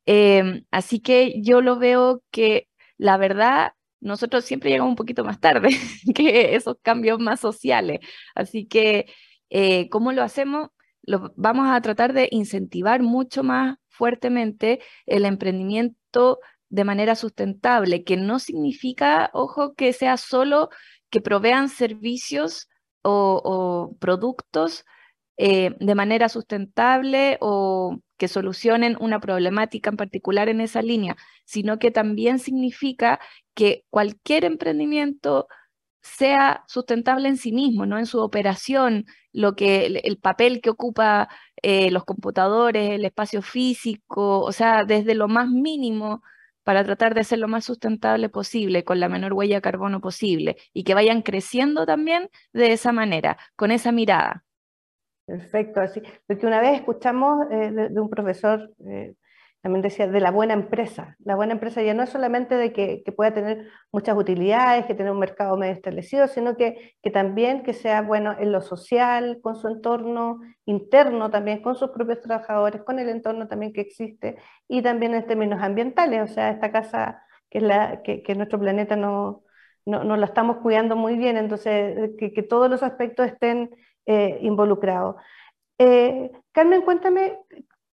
Em, 0.05 0.65
así 0.71 0.99
que 0.99 1.41
yo 1.41 1.61
lo 1.61 1.77
veo 1.77 2.23
que 2.31 2.67
la 2.97 3.17
verdad 3.17 3.73
nosotros 4.01 4.43
siempre 4.45 4.71
llegamos 4.71 4.91
un 4.91 4.95
poquito 4.97 5.23
más 5.23 5.39
tarde 5.39 5.69
que 6.15 6.55
esos 6.55 6.77
cambios 6.81 7.19
más 7.19 7.39
sociales. 7.39 7.99
Así 8.35 8.65
que, 8.65 9.05
eh, 9.49 9.89
¿cómo 9.89 10.11
lo 10.11 10.23
hacemos? 10.23 10.69
Lo, 11.03 11.33
vamos 11.35 11.69
a 11.69 11.81
tratar 11.81 12.13
de 12.13 12.27
incentivar 12.31 13.01
mucho 13.01 13.43
más 13.43 13.77
fuertemente 13.89 14.81
el 15.05 15.25
emprendimiento 15.25 16.39
de 16.69 16.83
manera 16.85 17.15
sustentable, 17.15 18.03
que 18.03 18.17
no 18.17 18.39
significa, 18.39 19.29
ojo, 19.33 19.73
que 19.75 19.93
sea 19.93 20.17
solo 20.17 20.69
que 21.09 21.21
provean 21.21 21.69
servicios 21.69 22.69
o, 23.03 23.95
productos 23.99 24.85
eh, 25.37 25.75
de 25.79 25.95
manera 25.95 26.29
sustentable 26.29 27.37
o 27.41 27.99
que 28.17 28.27
solucionen 28.27 28.95
una 28.99 29.19
problemática 29.19 29.89
en 29.89 29.97
particular 29.97 30.47
en 30.47 30.61
esa 30.61 30.81
línea, 30.81 31.17
sino 31.43 31.79
que 31.79 31.91
también 31.91 32.39
significa 32.39 33.19
que 33.53 33.85
cualquier 33.89 34.45
emprendimiento 34.45 35.47
sea 36.01 36.63
sustentable 36.67 37.27
en 37.29 37.37
sí 37.37 37.51
mismo, 37.51 37.85
¿no? 37.85 37.99
En 37.99 38.05
su 38.05 38.19
operación, 38.19 39.05
lo 39.31 39.55
que, 39.55 39.85
el, 39.85 40.17
papel 40.17 40.61
que 40.61 40.71
ocupa 40.71 41.29
eh, 41.61 41.91
los 41.91 42.05
computadores, 42.05 42.91
el 42.91 43.05
espacio 43.05 43.41
físico, 43.41 44.41
o 44.41 44.51
sea, 44.51 44.83
desde 44.85 45.15
lo 45.15 45.27
más 45.27 45.49
mínimo 45.49 46.23
para 46.63 46.83
tratar 46.83 47.13
de 47.15 47.23
ser 47.23 47.39
lo 47.39 47.47
más 47.47 47.65
sustentable 47.65 48.29
posible, 48.29 48.83
con 48.83 48.99
la 48.99 49.09
menor 49.09 49.33
huella 49.33 49.57
de 49.57 49.61
carbono 49.61 50.01
posible, 50.01 50.57
y 50.73 50.83
que 50.83 50.93
vayan 50.93 51.21
creciendo 51.21 51.85
también 51.85 52.29
de 52.53 52.73
esa 52.73 52.91
manera, 52.91 53.37
con 53.55 53.71
esa 53.71 53.91
mirada. 53.91 54.43
Perfecto, 55.25 55.81
así, 55.81 56.01
porque 56.27 56.45
una 56.45 56.61
vez 56.61 56.79
escuchamos 56.79 57.45
eh, 57.51 57.71
de, 57.71 57.99
un 57.99 58.09
profesor 58.09 58.71
eh, 58.85 59.15
también 59.61 59.81
decía, 59.81 60.07
de 60.07 60.19
la 60.19 60.31
buena 60.31 60.53
empresa. 60.53 61.15
La 61.19 61.35
buena 61.35 61.53
empresa 61.53 61.81
ya 61.81 61.93
no 61.93 62.03
es 62.03 62.09
solamente 62.09 62.55
de 62.55 62.73
que, 62.73 63.03
pueda 63.15 63.33
tener 63.33 63.67
muchas 63.91 64.17
utilidades, 64.17 64.85
que 64.85 64.95
tenga 64.95 65.11
un 65.11 65.19
mercado 65.19 65.55
medio 65.57 65.73
establecido, 65.73 66.27
sino 66.27 66.57
que, 66.57 66.95
que, 67.01 67.11
también 67.11 67.63
que 67.63 67.73
sea 67.73 68.01
bueno 68.01 68.35
en 68.39 68.51
lo 68.51 68.61
social, 68.61 69.39
con 69.41 69.55
su 69.55 69.67
entorno 69.67 70.39
interno 70.65 71.29
también, 71.29 71.61
con 71.61 71.75
sus 71.75 71.91
propios 71.91 72.21
trabajadores, 72.21 72.81
con 72.83 72.99
el 72.99 73.09
entorno 73.09 73.47
también 73.47 73.73
que 73.73 73.81
existe, 73.81 74.37
y 74.67 74.81
también 74.81 75.13
en 75.13 75.27
términos 75.27 75.61
ambientales, 75.61 76.31
o 76.31 76.33
sea, 76.33 76.49
esta 76.49 76.71
casa 76.71 77.23
que, 77.49 77.59
es 77.59 77.63
la, 77.63 78.01
que, 78.01 78.23
nuestro 78.35 78.59
planeta 78.59 78.95
no, 78.95 79.43
no, 79.85 80.17
la 80.17 80.25
estamos 80.25 80.57
cuidando 80.57 80.95
muy 80.95 81.17
bien, 81.17 81.37
entonces 81.37 82.11
que, 82.17 82.33
que 82.33 82.43
todos 82.43 82.69
los 82.69 82.81
aspectos 82.81 83.27
estén 83.27 83.69
eh, 84.05 84.39
involucrados. 84.41 85.15
Eh, 85.77 86.31
Carmen, 86.51 86.81
cuéntame, 86.81 87.39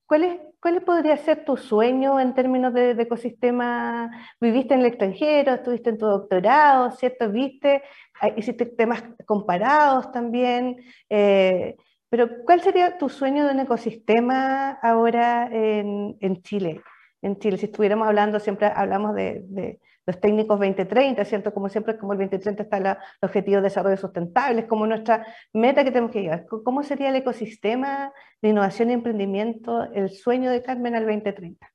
¿cuál 0.06 0.25
es, 0.25 0.40
¿Cuál 0.64 0.80
podría 0.83 1.18
ser 1.18 1.44
tu 1.44 1.59
sueño 1.59 2.18
en 2.18 2.33
términos 2.33 2.73
de, 2.73 2.92
ecosistema? 2.92 4.11
¿Viviste 4.40 4.73
en 4.73 4.80
el 4.80 4.87
extranjero? 4.87 5.52
¿Estuviste 5.52 5.90
en 5.90 5.99
tu 5.99 6.06
doctorado? 6.06 6.90
¿Cierto? 6.92 7.30
¿Viste? 7.30 7.83
Ah, 8.18 8.30
¿Hiciste 8.35 8.64
temas 8.64 9.04
comparados 9.26 10.11
también? 10.11 10.76
Eh, 11.11 11.76
pero 12.09 12.30
¿cuál 12.47 12.62
sería 12.62 12.97
tu 12.97 13.11
sueño 13.11 13.44
de 13.44 13.52
un 13.52 13.61
ecosistema 13.61 14.71
ahora 14.83 15.50
en, 15.52 16.16
en 16.21 16.40
Chile? 16.40 16.80
En 17.21 17.38
Chile, 17.38 17.59
si 17.59 17.66
estuviéramos 17.66 18.09
hablando, 18.09 18.40
siempre 18.40 18.73
hablamos 18.75 19.14
de 19.14 19.78
los 20.06 20.20
técnicos 20.20 20.58
2030, 20.58 21.25
¿cierto? 21.25 21.52
Como 21.52 21.68
siempre, 21.68 21.96
como 21.96 22.12
el 22.12 22.18
2030 22.18 22.62
está 22.62 22.76
el 22.78 22.96
objetivo 23.23 23.56
de 23.56 23.62
desarrollo 23.62 23.96
sustentable, 23.96 24.66
como 24.66 24.87
nuestra 24.87 25.26
meta 25.52 25.84
que 25.84 25.90
tenemos 25.90 26.11
que 26.11 26.23
llegar. 26.23 26.46
¿Cómo 26.64 26.82
sería 26.82 27.08
el 27.08 27.16
ecosistema 27.16 28.12
de 28.42 28.50
innovación 28.50 28.90
y 28.90 28.94
emprendimiento, 28.94 29.90
el 29.92 30.11
sueño 30.11 30.50
de 30.50 30.62
Carmen 30.62 30.94
al 30.94 31.06
2030? 31.06 31.70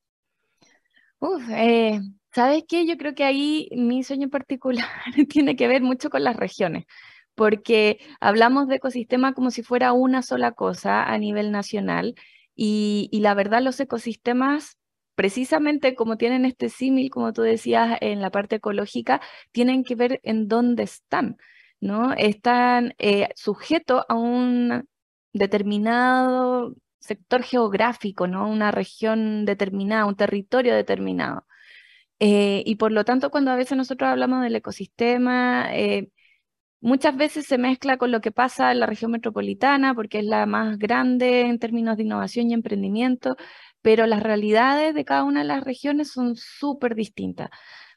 Uf, 1.20 1.44
eh, 1.52 2.00
¿sabes 2.34 2.64
qué? 2.68 2.86
Yo 2.86 2.98
creo 2.98 3.14
que 3.14 3.24
ahí 3.24 3.70
mi 3.76 4.04
sueño 4.04 4.26
en 4.26 4.30
particular 4.30 4.86
tiene 5.30 5.56
que 5.56 5.68
ver 5.68 5.82
mucho 5.82 6.10
con 6.10 6.24
las 6.24 6.36
regiones 6.36 6.86
porque 7.36 8.00
hablamos 8.20 8.68
de 8.68 8.76
ecosistema 8.76 9.34
como 9.34 9.50
si 9.50 9.64
fuera 9.64 9.94
una 9.94 10.22
sola 10.24 10.52
cosa 10.52 11.04
a 11.04 11.18
nivel 11.18 11.54
nacional 11.54 12.16
y, 12.54 13.08
y 13.14 13.22
la 13.22 13.34
verdad 13.34 13.62
los 13.62 13.80
ecosistemas 13.80 14.79
precisamente 15.20 15.96
como 15.96 16.16
tienen 16.16 16.46
este 16.46 16.70
símil, 16.70 17.10
como 17.10 17.34
tú 17.34 17.42
decías, 17.42 17.98
en 18.00 18.22
la 18.22 18.32
parte 18.32 18.56
ecológica, 18.56 19.20
tienen 19.52 19.84
que 19.84 19.96
ver 19.96 20.22
en 20.24 20.48
dónde 20.48 20.84
están, 20.84 21.36
¿no? 21.82 22.14
Están 22.14 22.96
eh, 23.00 23.28
sujetos 23.36 24.06
a 24.08 24.16
un 24.16 24.88
determinado 25.34 26.74
sector 27.00 27.44
geográfico, 27.44 28.28
¿no? 28.28 28.50
Una 28.50 28.72
región 28.72 29.44
determinada, 29.44 30.06
un 30.06 30.16
territorio 30.16 30.74
determinado. 30.74 31.46
Eh, 32.20 32.64
y 32.66 32.76
por 32.76 32.94
lo 32.94 33.04
tanto, 33.04 33.30
cuando 33.30 33.52
a 33.52 33.58
veces 33.58 33.78
nosotros 33.78 34.10
hablamos 34.10 34.42
del 34.44 34.56
ecosistema, 34.56 35.68
eh, 35.76 36.12
muchas 36.82 37.16
veces 37.18 37.46
se 37.46 37.58
mezcla 37.58 37.98
con 37.98 38.12
lo 38.12 38.22
que 38.22 38.32
pasa 38.32 38.72
en 38.72 38.80
la 38.80 38.86
región 38.86 39.12
metropolitana, 39.12 39.94
porque 39.96 40.20
es 40.20 40.26
la 40.26 40.46
más 40.46 40.78
grande 40.80 41.42
en 41.42 41.60
términos 41.60 41.98
de 41.98 42.04
innovación 42.04 42.50
y 42.50 42.54
emprendimiento, 42.54 43.36
pero 43.82 44.06
las 44.08 44.24
realidades 44.24 44.94
de 44.96 45.06
cada 45.06 45.24
una 45.24 45.42
de 45.42 45.48
las 45.48 45.64
regiones 45.64 46.12
son 46.12 46.36
súper 46.36 46.96
distintas, 46.96 47.50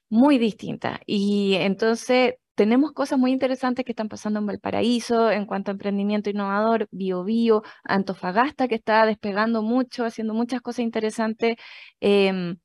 muy 0.09 0.39
distintas. 0.39 1.01
Y 1.07 1.55
entonces 1.57 2.35
tenemos 2.55 2.93
cosas 2.93 3.19
muy 3.19 3.33
interesantes 3.33 3.85
que 3.85 3.93
están 3.93 4.09
pasando 4.09 4.39
en 4.41 4.47
Valparaíso 4.47 5.31
en 5.31 5.47
cuanto 5.47 5.71
a 5.71 5.73
emprendimiento 5.73 6.31
innovador, 6.31 6.89
Bio 6.91 7.25
Bio, 7.25 7.63
Antofagasta 7.85 8.69
que 8.69 8.75
está 8.77 9.07
despegando 9.07 9.63
mucho, 9.63 10.05
haciendo 10.05 10.35
muchas 10.35 10.61
cosas 10.61 10.81
interesantes. 10.81 11.57
Em, 12.01 12.59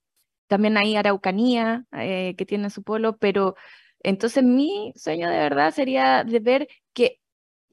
también 0.47 0.77
hay 0.77 0.95
Araucanía 0.95 1.85
eh, 1.93 2.35
que 2.37 2.45
tiene 2.45 2.69
su 2.69 2.83
pueblo, 2.83 3.17
pero 3.17 3.55
entonces 4.03 4.43
mi 4.43 4.93
sueño 4.95 5.29
de 5.29 5.37
verdad 5.39 5.73
sería 5.73 6.23
de 6.23 6.39
ver 6.39 6.67
que 6.93 7.19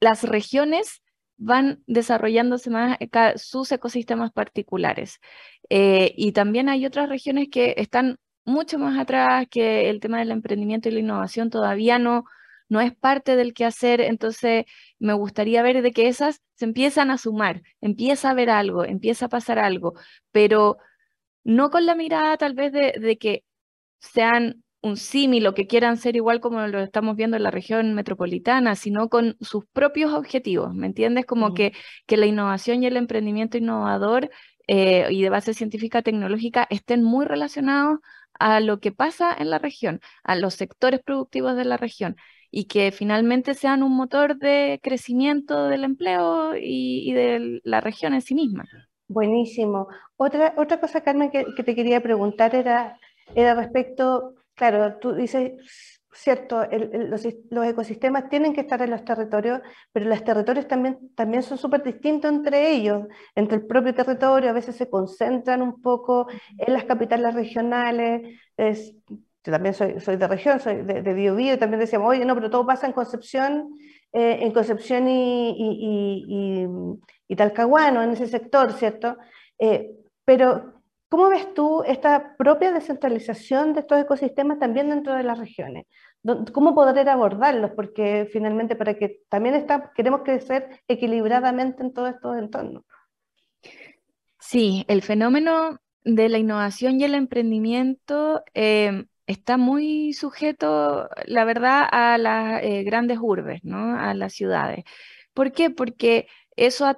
las 0.01 0.25
regiones 0.25 1.03
van 1.37 1.83
desarrollándose 1.87 2.71
más 2.71 2.99
sus 3.37 3.73
ecosistemas 3.73 4.33
particulares. 4.33 5.21
Eh, 5.71 6.13
y 6.17 6.33
también 6.33 6.69
hay 6.69 6.87
otras 6.87 7.09
regiones 7.09 7.49
que 7.51 7.75
están 7.79 8.19
mucho 8.45 8.79
más 8.79 8.99
atrás, 8.99 9.47
que 9.51 9.91
el 9.91 10.01
tema 10.01 10.19
del 10.19 10.31
emprendimiento 10.31 10.89
y 10.89 10.93
la 10.93 11.01
innovación 11.01 11.51
todavía 11.51 11.99
no, 11.99 12.25
no 12.69 12.81
es 12.81 12.95
parte 12.95 13.37
del 13.37 13.55
quehacer, 13.55 14.01
entonces 14.01 14.67
me 14.99 15.15
gustaría 15.15 15.63
ver 15.63 15.83
de 15.83 15.93
que 15.93 16.09
esas 16.09 16.43
se 16.55 16.67
empiezan 16.67 17.11
a 17.11 17.19
sumar, 17.19 17.63
empieza 17.81 18.29
a 18.29 18.31
haber 18.33 18.51
algo, 18.51 18.85
empieza 18.85 19.27
a 19.27 19.29
pasar 19.29 19.59
algo, 19.59 19.95
pero 20.33 20.77
no 21.45 21.71
con 21.71 21.87
la 21.87 21.95
mirada 21.95 22.37
tal 22.37 22.55
vez 22.55 22.73
de, 22.73 22.95
de 23.01 23.19
que 23.19 23.45
sean 24.01 24.64
un 24.85 24.99
símil 24.99 25.47
o 25.47 25.55
que 25.55 25.67
quieran 25.67 25.97
ser 25.97 26.15
igual 26.15 26.41
como 26.41 26.67
lo 26.67 26.81
estamos 26.81 27.17
viendo 27.17 27.39
en 27.39 27.43
la 27.43 27.51
región 27.51 27.95
metropolitana, 27.95 28.77
sino 28.77 29.09
con 29.09 29.37
sus 29.41 29.65
propios 29.73 30.13
objetivos, 30.13 30.75
¿me 30.75 30.87
entiendes? 30.87 31.25
Como 31.25 31.55
que, 31.55 31.73
que 32.07 32.19
la 32.19 32.27
innovación 32.27 32.83
y 32.83 32.87
el 32.87 32.99
emprendimiento 32.99 33.57
innovador 33.57 34.31
eh, 34.69 35.07
y 35.11 35.23
de 35.23 35.31
base 35.31 35.55
científica 35.55 36.03
tecnológica 36.03 36.67
estén 36.69 37.03
muy 37.03 37.25
relacionados 37.25 38.01
a 38.39 38.61
lo 38.61 38.79
que 38.79 38.93
pasa 38.93 39.35
en 39.37 39.49
la 39.49 39.59
región, 39.59 40.01
a 40.23 40.37
los 40.37 40.53
sectores 40.53 41.01
productivos 41.03 41.57
de 41.57 41.65
la 41.65 41.79
región 41.79 42.17
y 42.51 42.67
que 42.67 42.93
finalmente 42.93 43.55
sean 43.55 43.83
un 43.83 43.97
motor 43.97 44.37
de 44.37 44.81
crecimiento 44.83 45.69
del 45.69 45.85
empleo 45.85 46.53
y, 46.61 47.11
de 47.15 47.61
la 47.65 47.81
región 47.81 48.13
en 48.13 48.21
sí 48.21 48.35
misma. 48.35 48.65
Buenísimo. 49.09 49.89
Otra, 50.17 50.53
otra 50.59 50.79
cosa, 50.79 51.01
Carmen, 51.01 51.31
que, 51.31 51.47
que 51.57 51.63
te 51.63 51.75
quería 51.75 52.03
preguntar 52.03 52.55
era, 52.55 52.99
era 53.35 53.55
respecto 53.55 54.35
Claro, 54.55 54.99
tú 54.99 55.15
dices, 55.15 55.53
cierto, 56.13 56.65
los, 56.71 57.25
ecosistemas 57.67 58.29
tienen 58.29 58.53
que 58.55 58.61
estar 58.63 58.81
en 58.83 58.91
los 58.91 59.05
territorios, 59.05 59.61
pero 59.93 60.07
los 60.07 60.23
territorios 60.23 60.69
también, 60.69 61.11
también 61.15 61.43
son 61.43 61.59
súper 61.59 61.83
distintos 61.83 62.31
entre 62.31 62.71
ellos, 62.73 63.07
entre 63.35 63.57
el 63.57 63.67
propio 63.67 63.95
territorio, 63.95 64.51
a 64.51 64.53
veces 64.53 64.77
se 64.77 64.89
concentran 64.89 65.63
un 65.63 65.81
poco 65.83 66.29
en 66.59 66.73
las 66.73 66.85
capitales 66.85 67.35
regionales. 67.35 68.23
yo 68.57 69.53
también 69.53 69.75
soy, 69.75 70.01
soy 70.01 70.17
de 70.17 70.29
región, 70.29 70.61
soy 70.61 70.83
de, 70.83 71.03
de 71.03 71.15
Biobío, 71.15 71.55
y 71.55 71.59
también 71.59 71.81
decíamos, 71.81 72.09
oye, 72.09 72.25
no, 72.25 72.35
pero 72.35 72.51
todo 72.51 72.67
pasa 72.67 72.87
en 72.87 72.93
Concepción, 72.93 73.77
eh, 74.13 74.39
en 74.41 74.53
Concepción 74.53 75.07
y, 75.09 76.67
Talcahuano, 77.37 78.03
en 78.03 78.11
ese 78.11 78.27
sector, 78.29 78.73
¿cierto? 78.73 79.17
Eh, 79.59 79.91
pero 80.25 80.74
¿Cómo 81.15 81.29
ves 81.29 81.55
tú 81.55 81.85
esta 81.85 82.35
propia 82.37 82.73
descentralización 82.73 83.73
de 83.73 83.83
estos 83.83 84.01
ecosistemas 84.01 84.59
también 84.59 84.89
dentro 84.89 85.15
de 85.15 85.23
las 85.23 85.39
regiones? 85.39 85.87
¿Cómo 86.53 86.75
poder 86.75 87.09
abordarlos? 87.09 87.71
Porque 87.77 88.29
finalmente 88.33 88.75
para 88.75 88.95
que 88.95 89.21
también 89.29 89.55
está, 89.55 89.93
queremos 89.95 90.23
crecer 90.25 90.81
equilibradamente 90.89 91.85
en 91.85 91.93
todos 91.93 92.17
estos 92.17 92.37
entornos. 92.37 92.83
Sí, 94.41 94.85
el 94.89 95.03
fenómeno 95.03 95.79
de 96.03 96.29
la 96.29 96.39
innovación 96.39 97.01
y 97.01 97.05
el 97.05 97.15
emprendimiento 97.15 98.43
eh, 98.53 99.05
está 99.29 99.57
muy 99.57 100.15
sujeto, 100.15 101.09
la 101.27 101.45
verdad, 101.45 101.87
a 101.93 102.19
las 102.19 102.61
eh, 102.65 102.83
grandes 102.83 103.19
urbes, 103.23 103.63
¿no? 103.63 103.97
a 103.97 104.15
las 104.15 104.33
ciudades. 104.33 104.83
¿Por 105.33 105.53
qué? 105.53 105.71
Porque 105.71 106.27
eso 106.57 106.93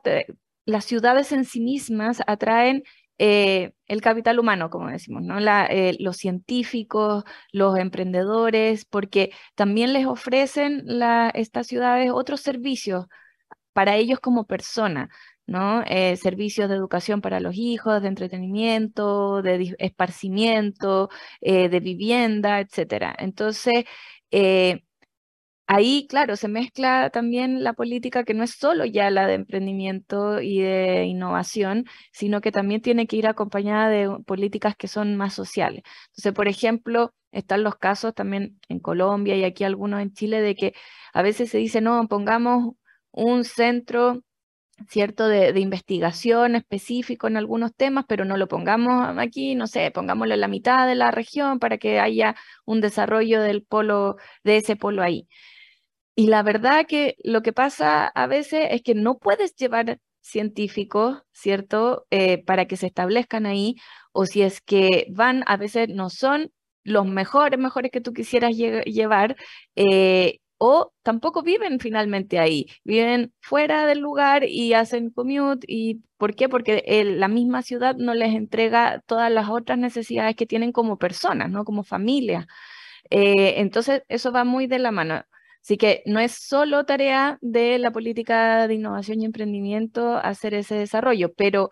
las 0.64 0.86
ciudades 0.86 1.32
en 1.32 1.44
sí 1.44 1.60
mismas 1.60 2.22
atraen 2.26 2.82
eh, 3.18 3.72
el 3.86 4.00
capital 4.02 4.38
humano, 4.38 4.70
como 4.70 4.88
decimos, 4.90 5.22
¿no? 5.22 5.38
Eh, 5.38 5.96
los 6.00 6.16
científicos, 6.18 7.24
los 7.52 7.78
emprendedores, 7.78 8.84
porque 8.84 9.32
también 9.54 9.92
les 9.92 10.06
ofrecen 10.06 10.84
estas 11.34 11.66
ciudades 11.66 12.10
otros 12.12 12.40
servicios 12.40 13.06
para 13.72 13.96
ellos 13.96 14.20
como 14.20 14.46
persona, 14.46 15.10
¿no? 15.46 15.82
Eh, 15.86 16.16
servicios 16.16 16.68
de 16.68 16.76
educación 16.76 17.20
para 17.22 17.40
los 17.40 17.54
hijos, 17.56 18.02
de 18.02 18.08
entretenimiento, 18.08 19.42
de 19.42 19.74
esparcimiento, 19.78 21.10
de 21.40 21.80
vivienda, 21.80 22.60
etc. 22.60 23.14
Entonces, 23.18 23.84
ahí, 25.66 26.06
claro, 26.08 26.36
se 26.36 26.48
mezcla 26.48 27.10
también 27.10 27.62
la 27.64 27.72
política 27.74 28.24
que 28.24 28.34
no 28.34 28.44
es 28.44 28.52
solo 28.52 28.84
ya 28.84 29.10
la 29.10 29.26
de 29.26 29.34
emprendimiento 29.34 30.40
y 30.40 30.60
de 30.60 31.04
innovación, 31.04 31.84
sino 32.12 32.40
que 32.40 32.52
también 32.52 32.82
tiene 32.82 33.06
que 33.06 33.16
ir 33.16 33.26
acompañada 33.26 33.88
de 33.88 34.08
políticas 34.26 34.76
que 34.76 34.88
son 34.88 35.16
más 35.16 35.34
sociales. 35.34 35.82
Entonces, 36.08 36.32
por 36.32 36.48
ejemplo, 36.48 37.12
están 37.32 37.62
los 37.62 37.76
casos 37.76 38.14
también 38.14 38.58
en 38.68 38.80
Colombia 38.80 39.36
y 39.36 39.44
aquí 39.44 39.64
algunos 39.64 40.00
en 40.00 40.12
Chile 40.12 40.40
de 40.40 40.54
que 40.54 40.74
a 41.12 41.22
veces 41.22 41.50
se 41.50 41.58
dice, 41.58 41.80
no, 41.80 42.06
pongamos 42.08 42.74
un 43.12 43.44
centro 43.44 44.22
¿cierto? 44.88 45.28
De, 45.28 45.58
investigación 45.58 46.54
específico 46.54 47.26
en 47.26 47.36
algunos 47.36 47.74
temas, 47.74 48.04
pero 48.08 48.24
no 48.24 48.36
lo 48.36 48.48
pongamos 48.48 49.16
aquí, 49.18 49.54
no 49.54 49.66
sé, 49.66 49.90
pongámoslo 49.90 50.34
en 50.34 50.40
la 50.40 50.48
mitad 50.48 50.86
de 50.86 50.94
la 50.94 51.10
región 51.10 51.58
para 51.58 51.78
que 51.78 51.98
haya 52.00 52.36
un 52.64 52.80
desarrollo 52.80 53.40
del 53.42 53.64
polo, 53.64 54.16
de 54.44 54.58
ese 54.58 54.76
polo 54.76 55.02
ahí. 55.02 55.28
Y 56.18 56.28
la 56.28 56.42
verdad 56.42 56.86
que 56.88 57.16
lo 57.22 57.42
que 57.42 57.52
pasa 57.52 58.06
a 58.06 58.26
veces 58.26 58.68
es 58.70 58.82
que 58.82 58.94
no 58.94 59.18
puedes 59.18 59.54
llevar 59.54 59.98
científicos, 60.22 61.22
¿cierto? 61.32 62.06
Eh, 62.10 62.42
para 62.44 62.64
que 62.66 62.78
se 62.78 62.86
establezcan 62.86 63.44
ahí, 63.44 63.76
o 64.12 64.24
si 64.24 64.40
es 64.42 64.62
que 64.62 65.06
van, 65.10 65.44
a 65.46 65.58
veces 65.58 65.88
no 65.90 66.08
son 66.08 66.50
los 66.84 67.04
mejores, 67.06 67.58
mejores 67.60 67.90
que 67.92 68.00
tú 68.00 68.14
quisieras 68.14 68.56
llevar, 68.56 69.36
eh, 69.76 70.38
o 70.58 70.90
tampoco 71.02 71.42
viven 71.42 71.80
finalmente 71.80 72.38
ahí, 72.38 72.66
viven 72.82 73.34
fuera 73.40 73.84
del 73.86 73.98
lugar 73.98 74.44
y 74.44 74.72
hacen 74.72 75.10
commute. 75.10 75.66
¿Y 75.68 76.02
por 76.16 76.34
qué? 76.34 76.48
Porque 76.48 76.82
la 77.04 77.28
misma 77.28 77.60
ciudad 77.62 77.94
no 77.96 78.14
les 78.14 78.34
entrega 78.34 79.02
todas 79.06 79.30
las 79.30 79.50
otras 79.50 79.76
necesidades 79.78 80.34
que 80.34 80.46
tienen 80.46 80.72
como 80.72 80.96
personas, 80.98 81.50
¿no? 81.50 81.64
Como 81.64 81.84
familia. 81.84 82.46
Eh, 83.10 83.54
entonces, 83.60 84.02
eso 84.08 84.32
va 84.32 84.44
muy 84.44 84.66
de 84.66 84.78
la 84.78 84.92
mano. 84.92 85.24
Así 85.66 85.78
que 85.78 86.04
no 86.06 86.20
es 86.20 86.30
solo 86.30 86.84
tarea 86.84 87.38
de 87.40 87.80
la 87.80 87.90
política 87.90 88.68
de 88.68 88.74
innovación 88.74 89.20
y 89.20 89.24
emprendimiento 89.24 90.16
hacer 90.16 90.54
ese 90.54 90.76
desarrollo, 90.76 91.34
pero 91.34 91.70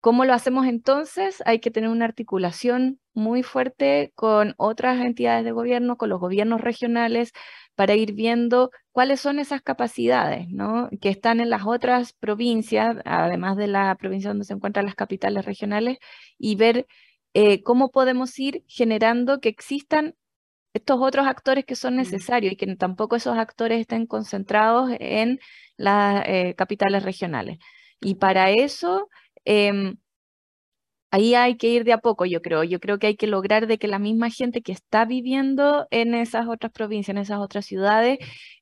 ¿cómo 0.00 0.26
lo 0.26 0.34
hacemos 0.34 0.66
entonces? 0.66 1.42
Hay 1.46 1.58
que 1.60 1.70
tener 1.70 1.88
una 1.88 2.04
articulación 2.04 3.00
muy 3.14 3.42
fuerte 3.42 4.12
con 4.16 4.54
otras 4.58 5.00
entidades 5.00 5.46
de 5.46 5.52
gobierno, 5.52 5.96
con 5.96 6.10
los 6.10 6.20
gobiernos 6.20 6.60
regionales, 6.60 7.32
para 7.74 7.94
ir 7.94 8.12
viendo 8.12 8.70
cuáles 8.90 9.20
son 9.20 9.38
esas 9.38 9.62
capacidades 9.62 10.48
¿no? 10.50 10.90
que 11.00 11.08
están 11.08 11.40
en 11.40 11.48
las 11.48 11.62
otras 11.64 12.12
provincias, 12.12 12.98
además 13.06 13.56
de 13.56 13.66
la 13.66 13.94
provincia 13.96 14.28
donde 14.28 14.44
se 14.44 14.52
encuentran 14.52 14.84
las 14.84 14.94
capitales 14.94 15.46
regionales, 15.46 15.96
y 16.36 16.56
ver 16.56 16.86
eh, 17.32 17.62
cómo 17.62 17.90
podemos 17.92 18.38
ir 18.38 18.62
generando 18.68 19.40
que 19.40 19.48
existan 19.48 20.16
estos 20.74 20.98
otros 21.00 21.26
actores 21.26 21.64
que 21.64 21.76
son 21.76 21.96
necesarios 21.96 22.52
y 22.52 22.56
que 22.56 22.76
tampoco 22.76 23.16
esos 23.16 23.36
actores 23.38 23.80
estén 23.80 24.06
concentrados 24.06 24.90
en 25.00 25.38
las 25.76 26.24
eh, 26.26 26.54
capitales 26.56 27.02
regionales. 27.02 27.58
Y 28.00 28.16
para 28.16 28.50
eso... 28.50 29.08
Em, 29.44 29.96
ahí 31.12 31.34
hay 31.34 31.56
que 31.56 31.68
ir 31.68 31.84
de 31.84 31.92
a 31.92 31.98
poco, 31.98 32.24
yo 32.24 32.42
creo. 32.42 32.64
Yo 32.64 32.80
creo 32.80 32.98
que 32.98 33.06
hay 33.06 33.16
que 33.16 33.26
lograr 33.28 33.66
de 33.68 33.78
que 33.78 33.86
la 33.86 33.98
misma 33.98 34.30
gente 34.30 34.62
que 34.62 34.72
está 34.72 35.04
viviendo 35.04 35.86
en 35.90 36.14
esas 36.14 36.48
otras 36.48 36.72
provincias, 36.72 37.14
en 37.14 37.22
esas 37.22 37.38
otras 37.38 37.66
ciudades, 37.66 38.18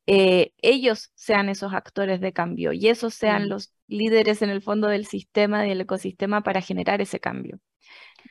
eh, 0.06 0.52
ellos 0.58 1.12
sean 1.14 1.48
esos 1.48 1.72
actores 1.72 2.20
de 2.20 2.32
cambio 2.32 2.72
y 2.72 2.88
esos 2.88 3.14
sean 3.14 3.48
los 3.48 3.72
líderes 3.86 4.42
en 4.42 4.50
el 4.50 4.62
fondo 4.62 4.88
del 4.88 5.06
sistema 5.06 5.64
y 5.64 5.70
del 5.70 5.82
ecosistema 5.82 6.42
para 6.42 6.60
generar 6.60 7.00
ese 7.00 7.20
cambio. 7.20 7.60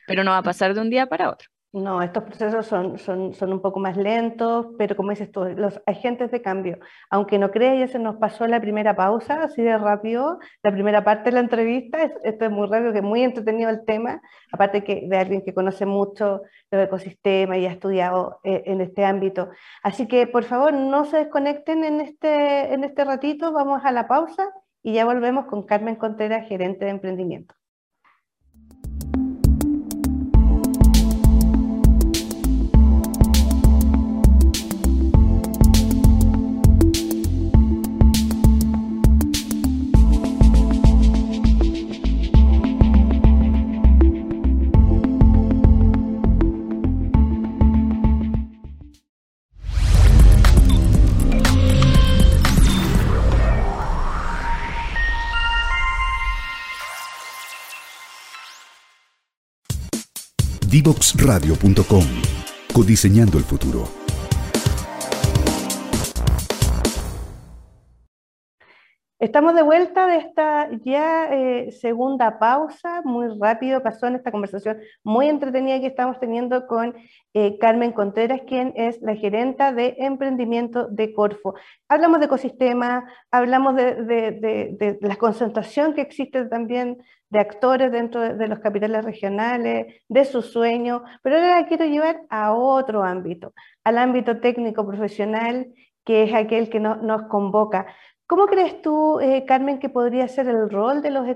Pero 0.08 0.24
no 0.24 0.32
va 0.32 0.40
a 0.40 0.44
pasar 0.44 0.74
de 0.74 0.82
un 0.82 0.90
día 0.90 1.08
para 1.08 1.32
otro. 1.32 1.50
No, 1.72 2.02
estos 2.02 2.24
procesos 2.24 2.66
son, 2.66 2.98
son, 2.98 3.36
son, 3.36 3.54
un 3.54 3.62
poco 3.62 3.80
más 3.80 3.96
lentos, 3.96 4.70
pero 4.80 4.96
como 4.96 5.12
dices 5.12 5.32
tú, 5.32 5.44
los 5.46 5.80
agentes 5.86 6.32
de 6.32 6.42
cambio, 6.42 6.80
aunque 7.12 7.38
no 7.38 7.52
creas, 7.52 7.78
ya 7.78 7.88
se 7.88 8.00
nos 8.00 8.16
pasó 8.16 8.48
la 8.48 8.60
primera 8.60 8.96
pausa, 8.96 9.44
así 9.44 9.62
de 9.62 9.78
rápido, 9.78 10.40
la 10.64 10.72
primera 10.72 11.04
parte 11.04 11.26
de 11.26 11.34
la 11.34 11.42
entrevista, 11.42 12.00
esto 12.24 12.46
es 12.46 12.50
muy 12.52 12.68
rápido, 12.68 12.92
que 12.92 13.00
es 13.00 13.04
muy 13.04 13.22
entretenido 13.22 13.70
el 13.70 13.86
tema, 13.86 14.20
aparte 14.52 14.84
que 14.84 15.06
de 15.08 15.18
alguien 15.18 15.44
que 15.44 15.54
conoce 15.54 15.86
mucho 15.86 16.42
los 16.72 16.84
ecosistemas 16.86 17.60
y 17.60 17.68
ha 17.68 17.72
estudiado 17.72 18.40
eh, 18.44 18.64
en 18.66 18.82
este 18.82 19.06
ámbito. 19.06 19.50
Así 19.84 20.08
que 20.08 20.26
por 20.26 20.46
favor, 20.46 20.74
no 20.74 21.06
se 21.06 21.18
desconecten 21.18 21.84
en 21.84 22.02
este, 22.02 22.74
en 22.74 22.84
este 22.84 23.06
ratito, 23.06 23.52
vamos 23.54 23.86
a 23.86 23.92
la 23.92 24.08
pausa 24.08 24.50
y 24.82 24.94
ya 24.94 25.06
volvemos 25.06 25.46
con 25.46 25.62
Carmen 25.68 25.98
Contreras, 25.98 26.48
gerente 26.48 26.86
de 26.86 26.92
emprendimiento. 26.92 27.59
Divoxradio.com. 60.70 62.06
Codiseñando 62.72 63.40
el 63.40 63.44
futuro. 63.44 63.99
Estamos 69.20 69.54
de 69.54 69.64
vuelta 69.64 70.08
de 70.08 70.16
esta 70.16 70.70
ya 70.86 71.26
eh, 71.30 71.74
segunda 71.74 72.40
pausa, 72.40 73.02
muy 73.04 73.28
rápido 73.38 73.84
pasó 73.84 74.08
en 74.08 74.16
esta 74.16 74.32
conversación 74.32 74.78
muy 75.04 75.28
entretenida 75.28 75.82
que 75.82 75.88
estamos 75.88 76.22
teniendo 76.22 76.68
con 76.68 76.96
eh, 77.34 77.58
Carmen 77.60 77.92
Contreras, 77.92 78.40
quien 78.48 78.72
es 78.78 79.02
la 79.02 79.18
gerenta 79.18 79.74
de 79.74 79.96
emprendimiento 79.98 80.88
de 80.88 81.14
Corfo. 81.14 81.56
Hablamos 81.90 82.22
de 82.22 82.28
ecosistema, 82.28 83.12
hablamos 83.30 83.76
de, 83.76 84.98
la 85.02 85.18
concentración 85.18 85.96
que 85.96 86.02
existe 86.02 86.46
también 86.46 87.04
de 87.30 87.40
actores 87.40 87.92
dentro 87.92 88.22
de, 88.22 88.48
los 88.48 88.60
capitales 88.60 89.04
regionales, 89.04 90.02
de 90.08 90.24
su 90.24 90.42
sueño, 90.42 91.04
pero 91.22 91.36
ahora 91.36 91.68
quiero 91.68 91.84
llevar 91.84 92.22
a 92.30 92.54
otro 92.54 93.04
ámbito, 93.04 93.54
al 93.84 93.98
ámbito 93.98 94.40
técnico 94.40 94.88
profesional, 94.88 95.68
que 96.06 96.24
es 96.24 96.34
aquel 96.34 96.70
que 96.70 96.80
nos 96.80 97.24
convoca. 97.24 97.86
¿Cómo 98.30 98.46
crees 98.46 98.80
tú, 98.84 99.20
eh, 99.20 99.44
Carmen, 99.48 99.80
que 99.80 99.90
podría 99.90 100.28
ser 100.28 100.48
el 100.50 100.70
rol 100.70 101.02
de, 101.02 101.10
los 101.10 101.28
eh, 101.28 101.36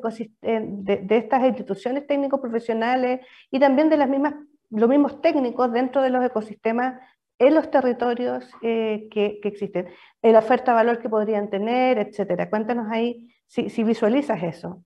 de, 0.62 1.18
estas 1.18 1.44
instituciones 1.44 2.06
técnico-profesionales 2.06 3.22
y 3.50 3.60
también 3.60 3.90
de 3.90 3.98
las 3.98 4.08
mismas, 4.08 4.36
los 4.70 4.88
mismos 4.88 5.20
técnicos 5.20 5.74
dentro 5.74 6.04
de 6.04 6.12
los 6.12 6.24
ecosistemas 6.24 7.02
en 7.40 7.56
los 7.56 7.72
territorios 7.72 8.48
eh, 8.62 9.08
que, 9.10 9.40
existen? 9.44 9.88
La 10.22 10.38
oferta 10.38 10.74
valor 10.74 11.00
que 11.00 11.10
podrían 11.10 11.50
tener, 11.50 11.98
etcétera. 11.98 12.48
Cuéntanos 12.52 12.86
ahí 12.92 13.28
si, 13.48 13.72
si 13.72 13.84
visualizas 13.84 14.44
eso. 14.44 14.84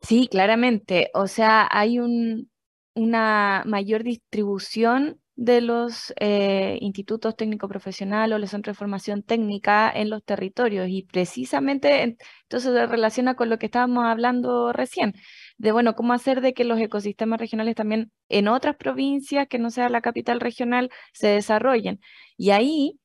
Sí, 0.00 0.28
claramente. 0.28 1.10
O 1.12 1.26
sea, 1.26 1.66
hay 1.72 1.98
un, 1.98 2.48
una 2.94 3.64
mayor 3.66 4.04
distribución 4.04 5.18
de 5.36 5.60
los 5.60 6.14
eh, 6.20 6.78
institutos 6.80 7.36
técnico 7.36 7.68
profesionales 7.68 8.36
o 8.36 8.38
los 8.38 8.50
centros 8.50 8.74
de 8.74 8.78
formación 8.78 9.22
técnica 9.22 9.90
en 9.92 10.10
los 10.10 10.24
territorios 10.24 10.88
y 10.88 11.02
precisamente 11.02 12.02
entonces 12.02 12.72
se 12.72 12.86
relaciona 12.86 13.34
con 13.34 13.50
lo 13.50 13.58
que 13.58 13.66
estábamos 13.66 14.04
hablando 14.06 14.72
recién, 14.72 15.14
de 15.58 15.72
bueno, 15.72 15.94
cómo 15.94 16.12
hacer 16.12 16.40
de 16.40 16.54
que 16.54 16.64
los 16.64 16.78
ecosistemas 16.78 17.40
regionales 17.40 17.74
también 17.74 18.12
en 18.28 18.48
otras 18.48 18.76
provincias 18.76 19.48
que 19.48 19.58
no 19.58 19.70
sea 19.70 19.88
la 19.88 20.00
capital 20.02 20.40
regional 20.40 20.90
se 21.12 21.28
desarrollen. 21.28 22.00
Y 22.36 22.50
ahí 22.50 23.00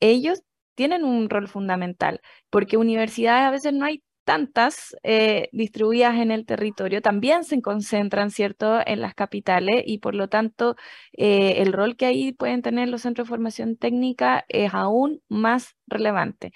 ellos 0.00 0.42
tienen 0.74 1.04
un 1.04 1.30
rol 1.30 1.48
fundamental, 1.48 2.20
porque 2.50 2.76
universidades 2.76 3.44
a 3.44 3.50
veces 3.50 3.72
no 3.74 3.84
hay 3.86 4.02
tantas 4.30 4.96
eh, 5.02 5.48
distribuidas 5.50 6.14
en 6.20 6.30
el 6.30 6.46
territorio 6.46 7.02
también 7.02 7.42
se 7.42 7.60
concentran, 7.60 8.30
¿cierto?, 8.30 8.78
en 8.86 9.00
las 9.00 9.12
capitales 9.12 9.82
y 9.84 9.98
por 9.98 10.14
lo 10.14 10.28
tanto 10.28 10.76
eh, 11.14 11.54
el 11.58 11.72
rol 11.72 11.96
que 11.96 12.06
ahí 12.06 12.30
pueden 12.30 12.62
tener 12.62 12.88
los 12.88 13.02
centros 13.02 13.26
de 13.26 13.30
formación 13.30 13.76
técnica 13.76 14.44
es 14.46 14.72
aún 14.72 15.20
más 15.28 15.74
relevante. 15.88 16.52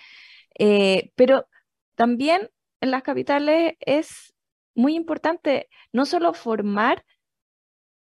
Eh, 0.57 1.11
pero 1.17 1.49
también 1.97 2.49
en 2.81 2.93
las 2.93 3.03
capitales 3.03 3.75
es 3.81 4.35
muy 4.77 4.95
importante 4.95 5.69
no 5.93 6.07
solo 6.07 6.33
formar 6.33 7.05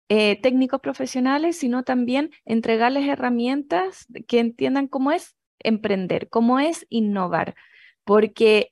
técnicos 0.08 0.82
profesionales, 0.82 1.58
sino 1.58 1.84
también 1.84 2.32
entregarles 2.46 3.08
herramientas 3.08 4.08
que 4.28 4.40
entiendan 4.40 4.88
cómo 4.88 5.12
es 5.12 5.36
emprender, 5.60 6.30
cómo 6.30 6.60
es 6.60 6.86
innovar, 6.90 7.56
porque 8.04 8.72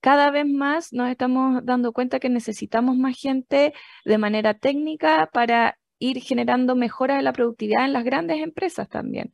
cada 0.00 0.30
vez 0.30 0.46
más 0.46 0.92
nos 0.92 1.10
estamos 1.10 1.64
dando 1.64 1.92
cuenta 1.92 2.20
que 2.20 2.28
necesitamos 2.30 2.96
más 2.96 3.18
gente 3.18 3.72
de 4.04 4.18
manera 4.18 4.54
técnica 4.54 5.28
para 5.32 5.78
ir 5.98 6.20
generando 6.22 6.76
mejoras 6.76 7.18
de 7.18 7.22
la 7.22 7.32
productividad 7.32 7.84
en 7.84 7.92
las 7.92 8.04
grandes 8.04 8.40
empresas 8.42 8.88
también. 8.88 9.32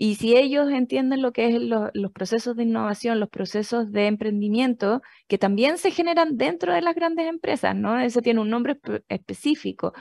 Y 0.00 0.14
si 0.14 0.36
ellos 0.36 0.70
entienden 0.70 1.22
lo 1.22 1.32
que 1.32 1.48
es 1.48 1.60
los 1.60 2.12
procesos 2.12 2.54
de 2.54 2.62
innovación, 2.62 3.18
los 3.18 3.30
procesos 3.30 3.90
de 3.90 4.06
emprendimiento, 4.06 5.02
que 5.26 5.38
también 5.38 5.76
se 5.76 5.90
generan 5.90 6.36
dentro 6.36 6.72
de 6.72 6.82
las 6.82 6.94
grandes 6.94 7.26
empresas, 7.26 7.74
¿no? 7.74 7.98
Eso 7.98 8.22
tiene 8.22 8.40
un 8.40 8.48
nombre 8.48 8.78
específico. 9.08 9.92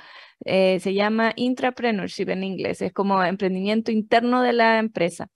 Eh, 0.45 0.79
se 0.81 0.93
llama 0.93 1.33
intrapreneurship 1.35 2.29
en 2.29 2.43
inglés, 2.43 2.81
es 2.83 2.93
como 2.93 3.23
emprendimiento 3.23 3.91
interno 3.91 4.43
de 4.43 4.53
la 4.53 4.77
empresa. 4.79 5.29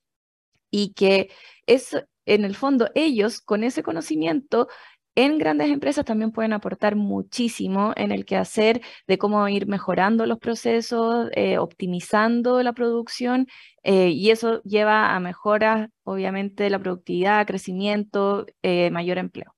Y 0.70 0.94
que 0.94 1.30
es, 1.66 1.96
en 2.26 2.44
el 2.44 2.54
fondo, 2.54 2.90
ellos 2.94 3.40
con 3.40 3.64
ese 3.64 3.82
conocimiento 3.82 4.68
en 5.14 5.38
grandes 5.38 5.70
empresas 5.70 6.04
también 6.06 6.32
pueden 6.32 6.54
aportar 6.54 6.96
muchísimo 6.96 7.92
en 7.96 8.12
el 8.12 8.24
quehacer 8.24 8.80
de 9.06 9.18
cómo 9.18 9.46
ir 9.48 9.66
mejorando 9.66 10.24
los 10.26 10.38
procesos, 10.38 11.28
eh, 11.34 11.58
optimizando 11.58 12.62
la 12.62 12.72
producción 12.72 13.46
eh, 13.82 14.08
y 14.08 14.30
eso 14.30 14.62
lleva 14.62 15.14
a 15.14 15.20
mejoras, 15.20 15.90
obviamente, 16.04 16.64
de 16.64 16.70
la 16.70 16.78
productividad, 16.78 17.46
crecimiento, 17.46 18.46
eh, 18.62 18.90
mayor 18.90 19.18
empleo. 19.18 19.54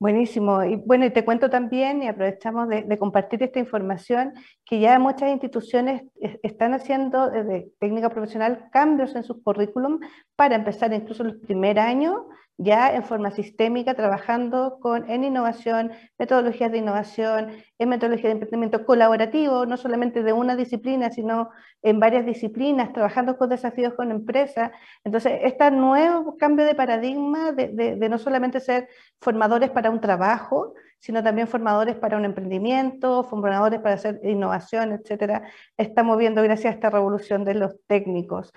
Buenísimo. 0.00 0.64
Y 0.64 0.76
bueno, 0.76 1.04
y 1.04 1.10
te 1.10 1.26
cuento 1.26 1.50
también, 1.50 2.02
y 2.02 2.08
aprovechamos 2.08 2.68
de, 2.68 2.98
compartir 2.98 3.42
esta 3.42 3.58
información, 3.58 4.32
que 4.64 4.80
ya 4.80 4.98
muchas 4.98 5.30
instituciones 5.30 6.04
están 6.42 6.72
haciendo 6.72 7.28
desde 7.28 7.70
técnica 7.78 8.08
profesional 8.08 8.70
cambios 8.72 9.14
en 9.14 9.24
sus 9.24 9.42
currículum 9.42 10.00
para 10.36 10.56
empezar 10.56 10.90
incluso 10.94 11.22
el 11.22 11.38
primer 11.40 11.78
año 11.78 12.28
ya 12.62 12.94
en 12.94 13.02
forma 13.04 13.30
sistémica, 13.30 13.94
trabajando 13.94 14.78
con, 14.80 15.08
en 15.10 15.24
innovación, 15.24 15.92
metodologías 16.18 16.70
de 16.70 16.78
innovación, 16.78 17.52
en 17.78 17.88
metodología 17.88 18.28
de 18.28 18.32
emprendimiento 18.32 18.84
colaborativo, 18.84 19.64
no 19.64 19.78
solamente 19.78 20.22
de 20.22 20.34
una 20.34 20.56
disciplina, 20.56 21.10
sino 21.10 21.48
en 21.80 21.98
varias 21.98 22.26
disciplinas, 22.26 22.92
trabajando 22.92 23.38
con 23.38 23.48
desafíos 23.48 23.94
con 23.94 24.10
empresas. 24.10 24.72
Entonces, 25.04 25.40
este 25.42 25.70
nuevo 25.70 26.36
cambio 26.36 26.66
de 26.66 26.74
paradigma 26.74 27.52
de, 27.52 27.96
de, 27.96 28.08
no 28.10 28.18
solamente 28.18 28.60
ser 28.60 28.88
formadores 29.22 29.70
para 29.70 29.88
un 29.88 30.02
trabajo, 30.02 30.74
sino 30.98 31.22
también 31.22 31.48
formadores 31.48 31.96
para 31.96 32.18
un 32.18 32.26
emprendimiento, 32.26 33.24
formadores 33.24 33.80
para 33.80 33.94
hacer 33.94 34.20
innovación, 34.22 34.92
etcétera, 34.92 35.44
estamos 35.78 36.18
viendo 36.18 36.42
gracias 36.42 36.72
a 36.72 36.74
esta 36.74 36.90
revolución 36.90 37.42
de 37.46 37.54
los 37.54 37.74
técnicos. 37.86 38.52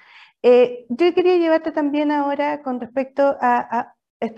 Eh, 0.46 0.86
yo 0.90 1.14
quería 1.14 1.38
llevarte 1.38 1.72
también 1.72 2.12
ahora 2.12 2.62
con 2.62 2.82
respecto 2.82 3.38
a, 3.40 3.93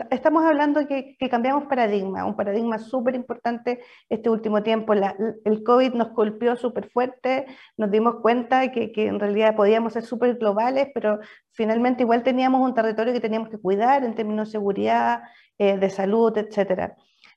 estamos 0.10 0.44
hablando 0.46 0.88
que, 0.88 1.16
que, 1.18 1.30
cambiamos 1.30 1.66
paradigma, 1.68 2.26
un 2.26 2.36
paradigma 2.36 2.80
súper 2.80 3.16
importante 3.16 3.80
este 4.10 4.30
último 4.30 4.64
tiempo. 4.64 4.94
el 4.94 5.64
COVID 5.64 5.94
nos 5.94 6.14
golpeó 6.14 6.56
súper 6.56 6.90
fuerte, 6.90 7.46
nos 7.78 7.92
dimos 7.92 8.16
cuenta 8.22 8.72
que, 8.72 8.92
que 8.92 9.08
en 9.08 9.20
realidad 9.20 9.56
podíamos 9.56 9.94
ser 9.94 10.04
súper 10.04 10.36
globales, 10.36 10.90
pero 10.94 11.20
finalmente 11.52 12.04
igual 12.04 12.24
teníamos 12.24 12.62
un 12.62 12.74
territorio 12.74 13.14
que 13.14 13.20
teníamos 13.20 13.50
que 13.50 13.60
cuidar 13.60 14.04
en 14.04 14.16
términos 14.16 14.50
de 14.50 14.52
seguridad, 14.54 15.22
eh, 15.58 15.78
de 15.78 15.90
salud, 15.90 16.38
etcétera. 16.38 16.96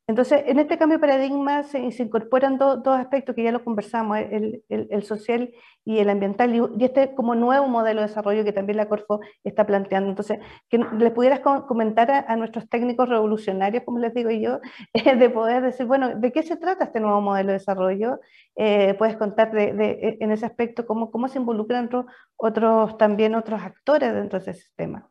Entonces, 0.08 0.42
en 0.46 0.58
este 0.58 0.78
cambio 0.78 0.96
de 0.96 1.02
paradigma 1.02 1.62
se, 1.64 1.80
incorporan 1.80 2.56
dos 2.56 2.82
aspectos 2.98 3.34
que 3.34 3.42
ya 3.42 3.52
lo 3.52 3.62
conversamos, 3.62 4.16
el, 4.18 4.64
el, 4.70 5.02
social 5.02 5.52
y 5.84 5.98
el 5.98 6.08
ambiental, 6.08 6.54
y, 6.54 6.82
este 6.82 7.14
como 7.14 7.34
nuevo 7.34 7.68
modelo 7.68 8.00
de 8.00 8.06
desarrollo 8.06 8.42
que 8.42 8.54
también 8.54 8.78
la 8.78 8.88
Corfo 8.88 9.20
está 9.44 9.66
planteando. 9.66 10.08
Entonces, 10.08 10.38
que 10.70 10.78
les 10.78 11.12
pudieras 11.12 11.40
comentar 11.40 12.10
a, 12.10 12.36
nuestros 12.36 12.70
técnicos 12.70 13.06
revolucionarios, 13.10 13.84
como 13.84 13.98
les 13.98 14.14
digo 14.14 14.30
yo, 14.30 14.60
de 15.18 15.28
poder 15.28 15.62
decir, 15.62 15.84
bueno, 15.84 16.14
¿de 16.14 16.32
qué 16.32 16.42
se 16.42 16.56
trata 16.56 16.84
este 16.84 17.00
nuevo 17.00 17.20
modelo 17.20 17.48
de 17.48 17.58
desarrollo? 17.58 18.18
Eh, 18.56 18.94
puedes 18.94 19.18
contar 19.18 19.52
de, 19.52 19.74
de, 19.74 20.16
en 20.20 20.32
ese 20.32 20.46
aspecto 20.46 20.86
cómo, 20.86 21.10
cómo 21.10 21.28
se 21.28 21.38
involucran 21.38 21.90
otros, 22.36 22.96
también 22.96 23.34
otros 23.34 23.60
actores 23.60 24.14
dentro 24.14 24.38
de 24.38 24.50
ese 24.52 24.62
sistema. 24.62 25.10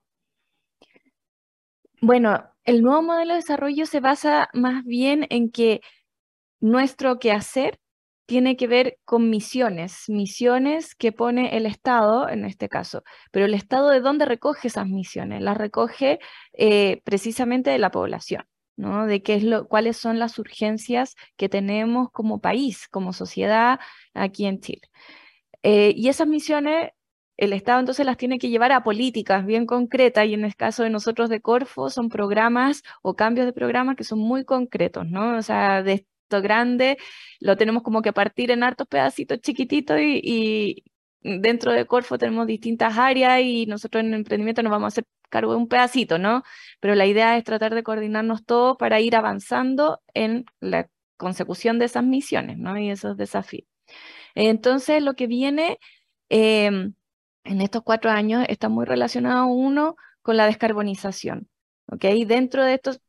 Bueno, 2.01 2.43
el 2.67 2.83
nuevo 2.83 3.01
modelo 3.01 3.33
de 3.33 3.39
desarrollo 3.39 3.85
se 3.87 4.01
basa 4.01 4.49
más 4.53 4.83
bien 4.83 5.25
en 5.29 5.49
que 5.49 5.81
nuestro 6.59 7.17
quehacer 7.17 7.79
tiene 8.27 8.57
que 8.57 8.67
ver 8.67 8.99
con 9.05 9.29
misiones, 9.29 10.03
misiones 10.09 10.93
que 10.93 11.13
pone 11.13 11.55
el 11.55 11.65
Estado 11.65 12.27
en 12.29 12.43
este 12.43 12.67
caso. 12.67 13.03
Pero 13.31 13.45
el 13.45 13.53
Estado 13.53 13.89
de 13.89 14.01
dónde 14.01 14.25
recoge 14.25 14.67
esas 14.67 14.85
misiones? 14.85 15.41
Las 15.41 15.57
recoge 15.57 16.19
eh, 16.53 17.01
precisamente 17.05 17.69
de 17.71 17.79
la 17.79 17.89
población. 17.89 18.45
¿no? 18.75 19.07
de 19.07 19.23
qué 19.23 19.35
es 19.35 19.43
lo, 19.43 19.67
cuáles 19.67 19.97
son 19.97 20.19
las 20.19 20.37
urgencias 20.37 21.15
que 21.35 21.49
tenemos 21.49 22.11
como 22.11 22.41
país, 22.41 22.87
como 22.87 23.11
sociedad 23.11 23.79
aquí 24.13 24.45
en 24.45 24.59
Chile. 24.59 24.87
Eh, 25.63 25.93
y 25.95 26.09
esas 26.09 26.27
misiones 26.27 26.91
el 27.37 27.53
Estado 27.53 27.79
entonces 27.79 28.05
las 28.05 28.17
tiene 28.17 28.39
que 28.39 28.49
llevar 28.49 28.71
a 28.71 28.83
políticas 28.83 29.45
bien 29.45 29.65
concretas 29.67 30.25
y 30.27 30.33
en 30.33 30.43
el 30.43 30.55
caso 30.55 30.83
de 30.83 30.89
nosotros 30.89 31.29
de 31.29 31.41
Corfo 31.41 31.89
son 31.89 32.09
programas 32.09 32.83
o 33.03 33.15
cambios 33.15 33.45
de 33.45 33.53
programas 33.53 33.95
que 33.95 34.03
son 34.03 34.19
muy 34.19 34.43
concretos, 34.43 35.07
¿no? 35.07 35.37
O 35.37 35.41
sea, 35.43 35.83
de 35.83 35.93
esto 35.93 36.41
grande 36.41 36.97
lo 37.39 37.55
tenemos 37.55 37.83
como 37.83 38.01
que 38.01 38.13
partir 38.13 38.51
en 38.51 38.63
hartos 38.63 38.87
pedacitos 38.87 39.39
chiquititos 39.41 39.97
y, 40.01 40.83
dentro 41.21 41.71
de 41.73 41.85
Corfo 41.85 42.17
tenemos 42.17 42.47
distintas 42.47 42.97
áreas 42.97 43.41
y 43.41 43.65
nosotros 43.65 44.01
en 44.01 44.09
el 44.09 44.15
emprendimiento 44.15 44.63
nos 44.63 44.71
vamos 44.71 44.85
a 44.85 44.87
hacer 44.89 45.05
cargo 45.29 45.51
de 45.51 45.57
un 45.57 45.67
pedacito, 45.67 46.17
¿no? 46.17 46.43
Pero 46.79 46.95
la 46.95 47.05
idea 47.05 47.37
es 47.37 47.43
tratar 47.43 47.75
de 47.75 47.83
coordinarnos 47.83 48.45
todos 48.45 48.77
para 48.77 49.01
ir 49.01 49.15
avanzando 49.15 50.01
en 50.13 50.45
la 50.59 50.89
consecución 51.17 51.79
de 51.79 51.85
esas 51.85 52.03
misiones, 52.03 52.57
¿no? 52.57 52.77
Y 52.79 52.89
esos 52.89 53.17
desafíos. 53.17 53.67
Entonces, 54.35 55.03
lo 55.03 55.15
que 55.15 55.27
viene... 55.27 55.79
Em, 56.29 56.93
en 57.47 57.61
estos 57.61 57.83
cuatro 57.83 58.11
años 58.11 58.45
está 58.49 58.69
muy 58.69 58.85
relacionado 58.85 59.47
uno 59.47 59.95
con 60.21 60.37
la 60.37 60.45
descarbonización. 60.45 61.47
¿ok? 61.87 62.03
Dentro 62.27 62.63
de 62.63 62.75
estos, 62.75 62.99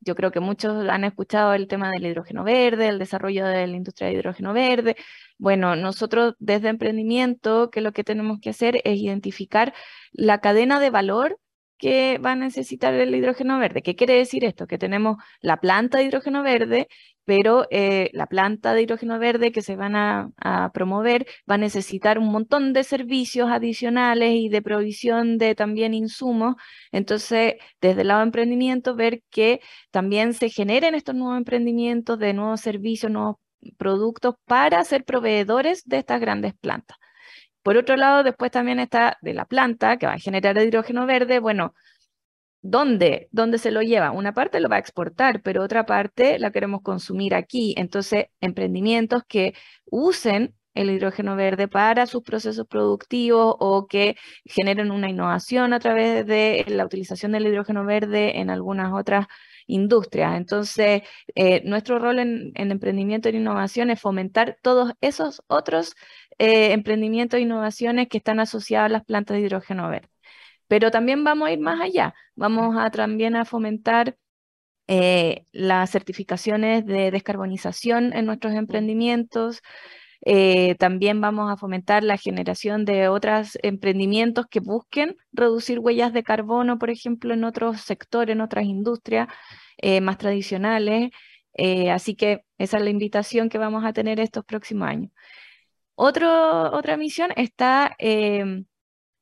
yo 0.00 0.14
creo 0.14 0.30
que 0.32 0.40
muchos 0.40 0.88
han 0.88 1.04
escuchado 1.04 1.54
el 1.54 1.68
tema 1.68 1.90
del 1.90 2.06
hidrógeno 2.06 2.44
verde, 2.44 2.88
el 2.88 2.98
desarrollo 2.98 3.46
de 3.46 3.66
la 3.66 3.76
industria 3.76 4.08
de 4.08 4.14
hidrógeno 4.14 4.52
verde. 4.52 4.96
Bueno, 5.38 5.76
nosotros 5.76 6.34
desde 6.38 6.68
emprendimiento, 6.68 7.70
que 7.70 7.80
lo 7.80 7.92
que 7.92 8.04
tenemos 8.04 8.40
que 8.40 8.50
hacer 8.50 8.80
es 8.84 8.98
identificar 8.98 9.74
la 10.12 10.40
cadena 10.40 10.80
de 10.80 10.90
valor 10.90 11.38
que 11.82 12.18
va 12.18 12.32
a 12.32 12.36
necesitar 12.36 12.94
el 12.94 13.14
hidrógeno 13.14 13.58
verde. 13.58 13.82
¿Qué 13.82 13.96
quiere 13.96 14.14
decir 14.14 14.44
esto? 14.44 14.68
Que 14.68 14.78
tenemos 14.78 15.16
la 15.40 15.58
planta 15.58 15.98
de 15.98 16.04
hidrógeno 16.04 16.44
verde, 16.44 16.86
pero 17.24 17.66
eh, 17.72 18.08
la 18.12 18.26
planta 18.26 18.72
de 18.72 18.82
hidrógeno 18.82 19.18
verde 19.18 19.50
que 19.50 19.62
se 19.62 19.74
van 19.74 19.96
a, 19.96 20.30
promover 20.72 21.26
va 21.50 21.56
a 21.56 21.58
necesitar 21.58 22.18
un 22.20 22.30
montón 22.30 22.72
de 22.72 22.84
servicios 22.84 23.50
adicionales 23.50 24.30
y 24.34 24.48
de 24.48 24.62
provisión 24.62 25.38
de 25.38 25.56
también 25.56 25.92
insumos. 25.92 26.54
Entonces, 26.92 27.54
desde 27.80 28.02
el 28.02 28.08
lado 28.08 28.20
de 28.20 28.26
emprendimiento, 28.26 28.94
ver 28.94 29.22
que 29.30 29.60
también 29.90 30.34
se 30.34 30.50
generen 30.50 30.94
estos 30.94 31.16
nuevos 31.16 31.38
emprendimientos 31.38 32.16
de 32.18 32.32
nuevos 32.32 32.60
servicios, 32.60 33.10
nuevos 33.10 33.36
productos 33.76 34.36
para 34.46 34.84
ser 34.84 35.04
proveedores 35.04 35.82
de 35.84 35.98
estas 35.98 36.20
grandes 36.20 36.54
plantas. 36.54 36.96
Por 37.62 37.76
otro 37.76 37.96
lado, 37.96 38.22
después 38.24 38.50
también 38.50 38.80
está 38.80 39.18
de 39.22 39.34
la 39.34 39.44
planta 39.46 39.96
que 39.98 40.06
va 40.06 40.14
a 40.14 40.18
generar 40.18 40.56
hidrógeno 40.58 41.06
verde. 41.06 41.38
Bueno, 41.38 41.74
¿dónde? 42.62 43.28
¿Dónde 43.32 43.58
se 43.58 43.70
lo 43.70 43.82
lleva? 43.82 44.10
Una 44.12 44.32
parte 44.34 44.60
lo 44.60 44.68
va 44.68 44.76
a 44.76 44.78
exportar, 44.80 45.42
pero 45.42 45.62
otra 45.62 45.86
parte 45.86 46.38
la 46.38 46.52
queremos 46.52 46.82
consumir 46.82 47.34
aquí. 47.34 47.74
Entonces, 47.76 48.26
emprendimientos 48.40 49.22
que 49.28 49.54
usen 49.86 50.54
el 50.74 50.90
hidrógeno 50.90 51.36
verde 51.36 51.68
para 51.68 52.06
sus 52.06 52.22
procesos 52.22 52.66
productivos 52.66 53.56
o 53.58 53.86
que 53.86 54.16
generen 54.44 54.90
una 54.90 55.10
innovación 55.10 55.72
a 55.72 55.80
través 55.80 56.26
de 56.26 56.64
la 56.68 56.86
utilización 56.86 57.32
del 57.32 57.46
hidrógeno 57.46 57.84
verde 57.84 58.40
en 58.40 58.50
algunas 58.50 58.92
otras 58.92 59.26
industrias. 59.66 60.36
Entonces, 60.36 61.02
eh, 61.34 61.62
nuestro 61.64 61.98
rol 61.98 62.18
en, 62.18 62.52
emprendimiento 62.54 63.28
e 63.28 63.32
innovación 63.36 63.90
es 63.90 64.00
fomentar 64.00 64.58
todos 64.62 64.92
esos 65.00 65.42
otros 65.46 65.94
eh, 66.38 66.72
emprendimientos 66.72 67.38
e 67.38 67.42
innovaciones 67.42 68.08
que 68.08 68.18
están 68.18 68.40
asociados 68.40 68.86
a 68.86 68.92
las 68.92 69.04
plantas 69.04 69.36
de 69.36 69.42
hidrógeno 69.42 69.88
verde. 69.88 70.08
Pero 70.68 70.90
también 70.90 71.24
vamos 71.24 71.48
a 71.48 71.52
ir 71.52 71.60
más 71.60 71.80
allá, 71.80 72.14
vamos 72.34 72.76
a 72.78 72.90
también 72.90 73.36
a 73.36 73.44
fomentar 73.44 74.16
eh, 74.88 75.46
las 75.52 75.90
certificaciones 75.90 76.86
de 76.86 77.10
descarbonización 77.10 78.12
en 78.14 78.26
nuestros 78.26 78.54
emprendimientos, 78.54 79.62
eh, 80.24 80.76
también 80.76 81.20
vamos 81.20 81.50
a 81.50 81.56
fomentar 81.56 82.04
la 82.04 82.16
generación 82.16 82.84
de 82.84 83.08
otros 83.08 83.58
emprendimientos 83.62 84.46
que 84.46 84.60
busquen 84.60 85.16
reducir 85.32 85.80
huellas 85.80 86.12
de 86.12 86.22
carbono, 86.22 86.78
por 86.78 86.90
ejemplo, 86.90 87.34
en 87.34 87.42
otros 87.44 87.80
sectores, 87.80 88.32
en 88.34 88.40
otras 88.40 88.64
industrias 88.64 89.28
eh, 89.78 90.00
más 90.00 90.18
tradicionales. 90.18 91.10
Eh, 91.54 91.90
así 91.90 92.14
que 92.14 92.44
esa 92.58 92.78
es 92.78 92.84
la 92.84 92.90
invitación 92.90 93.48
que 93.48 93.58
vamos 93.58 93.84
a 93.84 93.92
tener 93.92 94.20
estos 94.20 94.44
próximos 94.44 94.88
años. 94.88 95.10
Otra 96.06 96.96
misión 96.96 97.30
está, 97.36 97.94
em, 97.98 98.64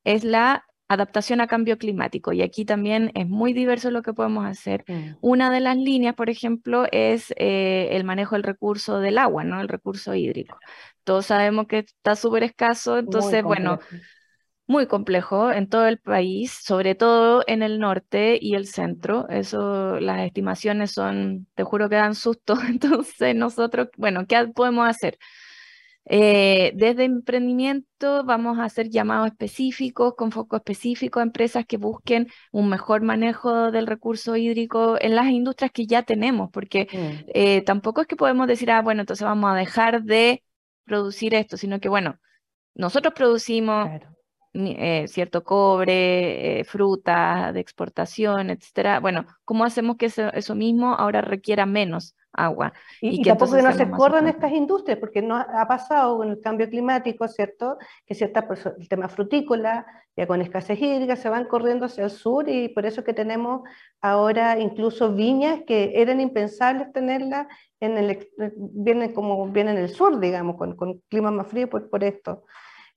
es 0.03 0.23
la 0.23 0.65
adaptación 0.87 1.39
a 1.39 1.47
cambio 1.47 1.77
climático. 1.77 2.33
Y 2.33 2.41
aquí 2.41 2.65
también 2.65 3.11
es 3.15 3.27
muy 3.27 3.53
diverso 3.53 3.91
lo 3.91 4.01
que 4.01 4.13
podemos 4.13 4.45
hacer. 4.45 4.83
Mm. 4.87 5.15
Una 5.21 5.49
de 5.49 5.61
las 5.61 5.77
líneas, 5.77 6.15
por 6.15 6.29
ejemplo, 6.29 6.85
es 6.91 7.33
eh, 7.37 7.89
el 7.91 8.03
manejo 8.03 8.35
del 8.35 8.43
recurso 8.43 8.99
del 8.99 9.17
agua, 9.17 9.45
¿no? 9.45 9.61
El 9.61 9.69
recurso 9.69 10.13
hídrico. 10.13 10.57
Todos 11.05 11.27
sabemos 11.27 11.67
que 11.67 11.79
está 11.79 12.15
súper 12.15 12.43
escaso, 12.43 12.97
entonces, 12.97 13.41
bueno, 13.41 13.79
muy 14.67 14.87
complejo 14.87 15.51
en 15.51 15.69
todo 15.69 15.87
el 15.87 15.97
país, 15.99 16.51
sobre 16.51 16.95
todo 16.95 17.43
en 17.47 17.63
el 17.63 17.79
norte 17.79 18.37
y 18.41 18.55
el 18.55 18.67
centro. 18.67 19.27
Eso, 19.29 19.99
las 19.99 20.21
estimaciones 20.21 20.91
son, 20.91 21.47
te 21.55 21.63
juro 21.63 21.89
que 21.89 21.95
dan 21.95 22.15
susto. 22.15 22.55
Entonces, 22.69 23.35
nosotros, 23.35 23.89
bueno, 23.97 24.25
¿qué 24.27 24.47
podemos 24.53 24.87
hacer? 24.89 25.17
Eh, 26.05 26.73
desde 26.75 27.03
emprendimiento 27.05 28.23
vamos 28.25 28.59
a 28.59 28.63
hacer 28.65 28.89
llamados 28.89 29.27
específicos, 29.27 30.15
con 30.15 30.31
foco 30.31 30.55
específico 30.57 31.19
a 31.19 31.23
empresas 31.23 31.65
que 31.65 31.77
busquen 31.77 32.27
un 32.51 32.69
mejor 32.69 33.01
manejo 33.03 33.71
del 33.71 33.87
recurso 33.87 34.35
hídrico 34.35 34.97
en 34.99 35.15
las 35.15 35.27
industrias 35.27 35.71
que 35.71 35.85
ya 35.85 36.03
tenemos, 36.03 36.49
porque 36.51 36.87
Mm, 36.91 37.25
eh, 37.33 37.61
tampoco 37.63 38.01
es 38.01 38.07
que 38.07 38.15
podemos 38.15 38.47
decir, 38.47 38.71
ah, 38.71 38.81
bueno, 38.81 39.01
entonces 39.01 39.25
vamos 39.25 39.51
a 39.51 39.55
dejar 39.55 40.03
de 40.03 40.43
producir 40.85 41.33
esto, 41.35 41.57
sino 41.57 41.79
que, 41.79 41.89
bueno, 41.89 42.19
nosotros 42.75 43.13
producimos 43.13 43.85
claro. 43.87 44.20
Eh, 44.53 45.07
cierto 45.07 45.43
cobre, 45.43 46.59
eh, 46.61 46.63
fruta 46.63 47.51
de 47.53 47.59
exportación, 47.59 48.49
etcétera. 48.49 48.99
Bueno, 48.99 49.25
¿cómo 49.45 49.63
hacemos 49.65 49.97
que 49.97 50.07
eso, 50.07 50.31
eso 50.33 50.55
mismo 50.55 50.93
ahora 50.93 51.21
requiera 51.21 51.65
menos 51.65 52.15
agua? 52.33 52.73
Y, 53.01 53.09
y 53.09 53.21
y 53.21 53.23
que 53.23 53.29
tampoco 53.29 53.53
que 53.55 53.61
no 53.61 53.71
se 53.73 53.89
corran 53.89 54.27
estas 54.27 54.51
industrias, 54.51 54.99
porque 54.99 55.21
no 55.21 55.35
ha 55.37 55.67
pasado 55.67 56.17
con 56.17 56.29
el 56.29 56.41
cambio 56.41 56.69
climático, 56.69 57.27
¿cierto? 57.27 57.77
Que 58.05 58.15
ciertas 58.15 58.65
el 58.77 58.87
tema 58.89 59.09
frutícola, 59.09 59.85
ya 60.15 60.27
con 60.27 60.41
escasez 60.41 60.79
hídrica, 60.79 61.15
se 61.15 61.29
van 61.29 61.45
corriendo 61.45 61.85
hacia 61.85 62.03
el 62.05 62.09
sur 62.11 62.47
y 62.49 62.69
por 62.69 62.85
eso 62.85 63.03
que 63.03 63.13
tenemos 63.13 63.61
ahora 64.01 64.59
incluso 64.59 65.13
viñas 65.13 65.61
que 65.65 65.93
eran 65.95 66.19
impensables 66.19 66.91
tenerlas 66.91 67.47
en 67.79 67.97
el, 67.97 68.09
ex- 68.11 68.27
vienen 68.57 69.13
como 69.13 69.47
vienen 69.47 69.77
en 69.77 69.83
el 69.83 69.89
sur, 69.89 70.19
digamos, 70.19 70.57
con, 70.57 70.75
con 70.75 70.99
clima 71.09 71.31
más 71.31 71.47
frío 71.47 71.69
por, 71.69 71.89
por 71.89 72.03
esto. 72.03 72.43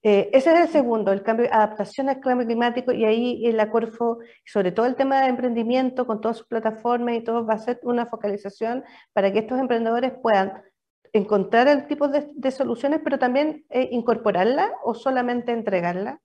Eh, 0.07 0.29
ese 0.33 0.53
es 0.53 0.59
el 0.59 0.67
segundo, 0.67 1.11
el 1.11 1.23
cambio, 1.23 1.47
adaptación 1.51 2.09
al 2.09 2.19
cambio 2.19 2.45
climático, 2.45 2.91
y 2.91 3.05
ahí 3.05 3.43
el 3.47 3.59
Acorfo, 3.59 4.19
sobre 4.45 4.71
todo 4.71 4.85
el 4.85 4.95
tema 4.95 5.21
de 5.21 5.29
emprendimiento, 5.29 6.05
con 6.05 6.21
todas 6.21 6.37
sus 6.37 6.45
plataformas 6.45 7.15
y 7.15 7.23
todo, 7.23 7.43
va 7.43 7.55
a 7.55 7.57
ser 7.57 7.79
una 7.81 8.05
focalización 8.05 8.83
para 9.13 9.33
que 9.33 9.39
estos 9.39 9.59
emprendedores 9.59 10.13
puedan 10.21 10.61
encontrar 11.11 11.67
el 11.67 11.87
tipo 11.87 12.07
de, 12.07 12.29
de 12.35 12.51
soluciones, 12.51 13.01
pero 13.03 13.17
también 13.17 13.65
eh, 13.69 13.89
incorporarla 13.91 14.73
o 14.83 14.93
solamente 14.93 15.51
entregarla. 15.53 16.21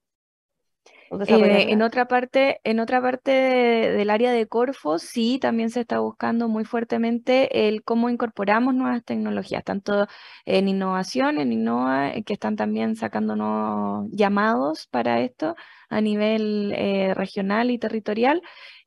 Eh, 1.27 1.67
en 1.73 1.83
otra 1.83 2.09
parte, 2.09 2.61
en 2.65 2.81
otra 2.81 3.01
parte 3.01 3.31
de- 3.31 3.91
del 3.93 4.11
área 4.11 4.33
de 4.33 4.49
Corfo, 4.49 4.99
sí, 4.99 5.39
también 5.39 5.71
se 5.71 5.81
está 5.81 6.01
buscando 6.01 6.49
muy 6.49 6.65
fuertemente 6.65 7.69
el 7.69 7.85
cómo 7.85 8.11
incorporamos 8.11 8.75
nuevas 8.75 9.05
tecnologías, 9.05 9.63
tanto 9.65 10.07
en 10.45 10.67
innovación, 10.69 11.39
en 11.39 11.53
Innova, 11.53 12.11
eh, 12.15 12.25
que 12.25 12.33
están 12.33 12.57
también 12.57 12.97
sacándonos 12.97 14.09
llamados 14.11 14.89
para 14.89 15.21
esto 15.21 15.55
a 15.89 16.01
nivel 16.01 16.73
eh, 16.77 17.15
regional 17.15 17.71
y 17.71 17.79
territorial, 17.79 18.43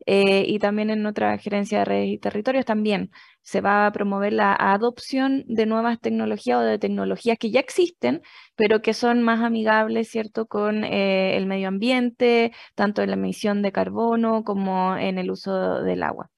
eh, 0.05 0.45
y 0.47 0.59
también 0.59 0.89
en 0.89 1.05
otra 1.05 1.37
gerencia 1.37 1.79
de 1.79 1.85
redes 1.85 2.09
y 2.09 2.17
territorios 2.19 2.65
también 2.65 3.11
se 3.41 3.61
va 3.61 3.85
a 3.87 3.91
promover 3.91 4.33
la 4.33 4.53
adopción 4.55 5.43
de 5.47 5.65
nuevas 5.65 5.99
tecnologías 5.99 6.59
o 6.59 6.61
de 6.61 6.79
tecnologías 6.79 7.37
que 7.37 7.51
ya 7.51 7.59
existen, 7.59 8.21
pero 8.55 8.81
que 8.81 8.93
son 8.93 9.23
más 9.23 9.41
amigables, 9.41 10.09
¿cierto?, 10.09 10.45
con 10.47 10.83
eh, 10.83 11.37
el 11.37 11.45
medio 11.47 11.67
ambiente, 11.69 12.53
tanto 12.75 13.01
en 13.01 13.09
la 13.09 13.15
emisión 13.15 13.61
de 13.61 13.71
carbono 13.71 14.43
como 14.43 14.95
en 14.97 15.17
el 15.19 15.31
uso 15.31 15.81
del 15.83 16.03
agua. 16.03 16.29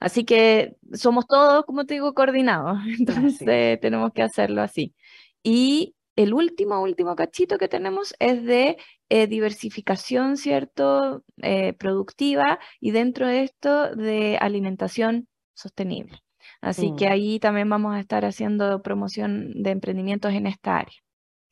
Así 0.00 0.24
que 0.24 0.76
somos 0.92 1.26
todos, 1.26 1.64
como 1.64 1.86
te 1.86 1.94
digo, 1.94 2.14
coordinados, 2.14 2.78
entonces 3.00 3.80
tenemos 3.80 4.12
que 4.12 4.22
hacerlo 4.22 4.62
así. 4.62 4.94
Y 5.42 5.95
el 6.16 6.34
último, 6.34 6.80
último 6.82 7.14
cachito 7.14 7.58
que 7.58 7.68
tenemos 7.68 8.14
es 8.18 8.42
de 8.44 8.78
eh, 9.08 9.26
diversificación, 9.26 10.36
¿cierto?, 10.36 11.22
eh, 11.42 11.74
productiva 11.74 12.58
y 12.80 12.90
dentro 12.90 13.26
de 13.28 13.42
esto 13.44 13.94
de 13.94 14.38
alimentación 14.40 15.28
sostenible. 15.54 16.18
Así 16.60 16.94
que 16.96 17.08
Mm. 17.08 17.12
ahí 17.12 17.38
también 17.38 17.68
vamos 17.68 17.94
a 17.94 18.00
estar 18.00 18.24
haciendo 18.24 18.82
promoción 18.82 19.62
de 19.62 19.70
emprendimientos 19.70 20.32
en 20.32 20.46
esta 20.46 20.78
área. 20.78 20.98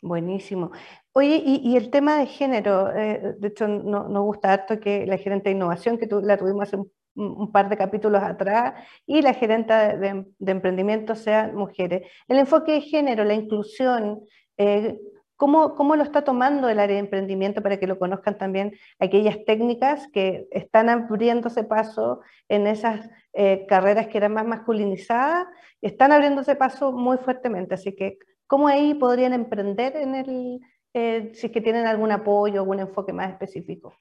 Buenísimo. 0.03 0.71
Oye, 1.13 1.43
y, 1.45 1.61
y 1.65 1.77
el 1.77 1.91
tema 1.91 2.19
de 2.19 2.27
género, 2.27 2.91
eh, 2.95 3.35
de 3.39 3.49
hecho 3.49 3.67
no- 3.69 4.09
nos 4.09 4.25
gusta 4.25 4.53
harto 4.53 4.79
que 4.79 5.07
la 5.07 5.17
gerente 5.17 5.49
de 5.49 5.57
innovación, 5.57 5.97
que 5.99 6.07
tu- 6.07 6.21
la 6.21 6.37
tuvimos 6.37 6.65
hace 6.65 6.77
un, 6.77 6.91
un 7.15 7.51
par 7.53 7.69
de 7.69 7.77
capítulos 7.77 8.23
atrás, 8.23 8.75
y 9.07 9.23
la 9.23 9.33
gerente 9.35 9.73
de, 9.73 9.99
de- 9.99 10.25
de 10.39 10.53
emprendimiento 10.53 11.15
sean 11.15 11.55
mujeres. 11.55 12.03
El 12.29 12.39
enfoque 12.39 12.73
de 12.73 12.81
género, 12.83 13.25
la 13.25 13.35
inclusión, 13.35 14.21
eh, 14.59 15.01
¿cómo, 15.37 15.75
cómo 15.75 15.97
lo 15.97 16.03
está 16.03 16.23
tomando 16.23 16.69
el 16.69 16.79
área 16.79 16.95
de 16.95 17.01
emprendimiento 17.01 17.63
para 17.63 17.79
que 17.79 17.87
lo 17.87 17.99
conozcan 17.99 18.39
también 18.39 18.73
aquellas 18.99 19.45
técnicas 19.45 20.09
que 20.13 20.47
están 20.51 20.89
abriéndose 20.89 21.65
paso 21.65 22.21
en 22.49 22.67
esas 22.67 23.09
eh, 23.33 23.67
carreras 23.67 24.09
que 24.09 24.19
eran 24.19 24.35
más 24.35 24.47
masculinizadas? 24.47 25.47
Están 25.81 26.13
abriéndose 26.13 26.57
paso 26.57 26.93
muy 26.93 27.19
fuertemente, 27.19 27.75
así 27.75 27.95
que 27.95 28.19
¿Cómo 28.47 28.69
ahí 28.69 28.95
podrían 28.95 29.33
emprender 29.33 29.97
en 29.97 30.15
el, 30.15 30.61
eh, 30.93 31.33
si 31.35 31.47
es 31.47 31.53
que 31.53 31.61
tienen 31.61 31.87
algún 31.87 32.13
apoyo, 32.13 32.61
algún 32.61 32.81
enfoque 32.81 33.13
más 33.13 33.31
específico? 33.31 33.95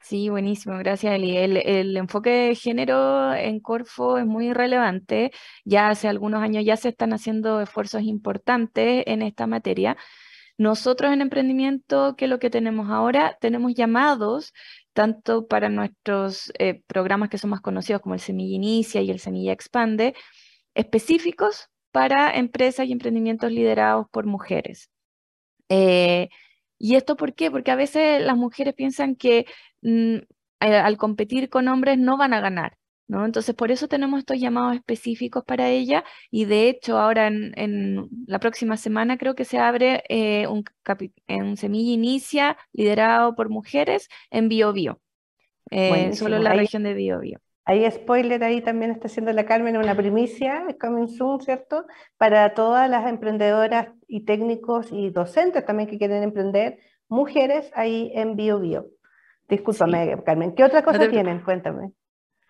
Sí, 0.00 0.28
buenísimo, 0.30 0.78
gracias 0.78 1.14
Eli. 1.14 1.36
El, 1.36 1.96
enfoque 1.96 2.30
de 2.30 2.54
género 2.54 3.34
en 3.34 3.60
Corfo 3.60 4.16
es 4.18 4.24
muy 4.26 4.52
relevante. 4.52 5.32
Ya 5.64 5.90
hace 5.90 6.08
algunos 6.08 6.42
años 6.42 6.64
ya 6.64 6.76
se 6.76 6.88
están 6.88 7.12
haciendo 7.12 7.60
esfuerzos 7.60 8.02
importantes 8.02 9.04
en 9.06 9.22
esta 9.22 9.46
materia. 9.46 9.96
Nosotros 10.56 11.12
en 11.12 11.20
emprendimiento, 11.22 12.16
¿qué 12.16 12.24
es 12.26 12.30
lo 12.30 12.38
que 12.38 12.50
tenemos 12.50 12.90
ahora? 12.90 13.36
Tenemos 13.40 13.74
llamados 13.74 14.52
tanto 14.92 15.46
para 15.46 15.68
nuestros 15.68 16.52
eh, 16.58 16.82
programas 16.86 17.28
que 17.30 17.38
son 17.38 17.50
más 17.50 17.60
conocidos 17.60 18.02
como 18.02 18.14
el 18.14 18.20
Semilla 18.20 18.56
Inicia 18.56 19.02
y 19.02 19.10
el 19.10 19.20
Semilla 19.20 19.52
Expande, 19.52 20.14
específicos 20.74 21.68
para 21.92 22.34
empresas 22.36 22.86
y 22.86 22.92
emprendimientos 22.92 23.52
liderados 23.52 24.06
por 24.10 24.26
mujeres. 24.26 24.90
Eh, 25.68 26.28
¿y 26.78 26.96
esto 26.96 27.16
por 27.16 27.34
qué? 27.34 27.50
Porque 27.50 27.70
a 27.70 27.76
veces 27.76 28.22
las 28.22 28.36
mujeres 28.36 28.74
piensan 28.74 29.16
que 29.16 29.46
al, 29.82 30.74
al 30.74 30.96
competir 30.96 31.48
con 31.48 31.68
hombres 31.68 31.98
no 31.98 32.16
van 32.16 32.34
a 32.34 32.40
ganar, 32.40 32.76
¿no? 33.08 33.24
Entonces, 33.24 33.54
por 33.54 33.70
eso 33.70 33.88
tenemos 33.88 34.18
estos 34.20 34.38
llamados 34.38 34.76
específicos 34.76 35.44
para 35.44 35.68
ella 35.70 36.04
y 36.30 36.44
de 36.46 36.68
hecho 36.68 36.98
ahora 36.98 37.26
en, 37.28 37.52
en 37.58 38.08
la 38.26 38.38
próxima 38.40 38.76
semana 38.76 39.18
creo 39.18 39.34
que 39.34 39.44
se 39.44 39.58
abre 39.58 40.02
eh, 40.08 40.46
un, 40.48 40.64
un 41.28 41.56
Semilla 41.56 41.92
Inicia 41.92 42.56
liderado 42.72 43.34
por 43.34 43.48
mujeres 43.50 44.08
en 44.30 44.48
Biobío, 44.48 45.00
eh, 45.70 46.12
solo 46.14 46.36
en 46.36 46.44
la 46.44 46.50
Ahí- 46.50 46.58
región 46.60 46.82
de 46.84 46.94
Biobío. 46.94 47.38
Ahí 47.64 47.90
spoiler, 47.90 48.42
ahí 48.44 48.62
también 48.62 48.90
está 48.92 49.08
haciendo 49.08 49.32
la 49.32 49.44
Carmen 49.44 49.76
una 49.76 49.94
primicia, 49.94 50.64
coming 50.80 51.06
soon, 51.08 51.40
¿cierto? 51.42 51.84
Para 52.16 52.54
todas 52.54 52.88
las 52.88 53.06
emprendedoras 53.08 53.88
y 54.06 54.24
técnicos 54.24 54.88
y 54.90 55.10
docentes 55.10 55.66
también 55.66 55.88
que 55.88 55.98
quieren 55.98 56.22
emprender, 56.22 56.78
mujeres 57.08 57.70
ahí 57.74 58.10
en 58.14 58.36
Bio 58.36 58.58
Bio. 58.60 58.86
Discúlpame, 59.48 60.16
Carmen, 60.24 60.54
¿qué 60.54 60.64
otra 60.64 60.82
cosa 60.84 60.98
te 61.00 61.08
tienen? 61.08 61.40
Cuéntame. 61.42 61.92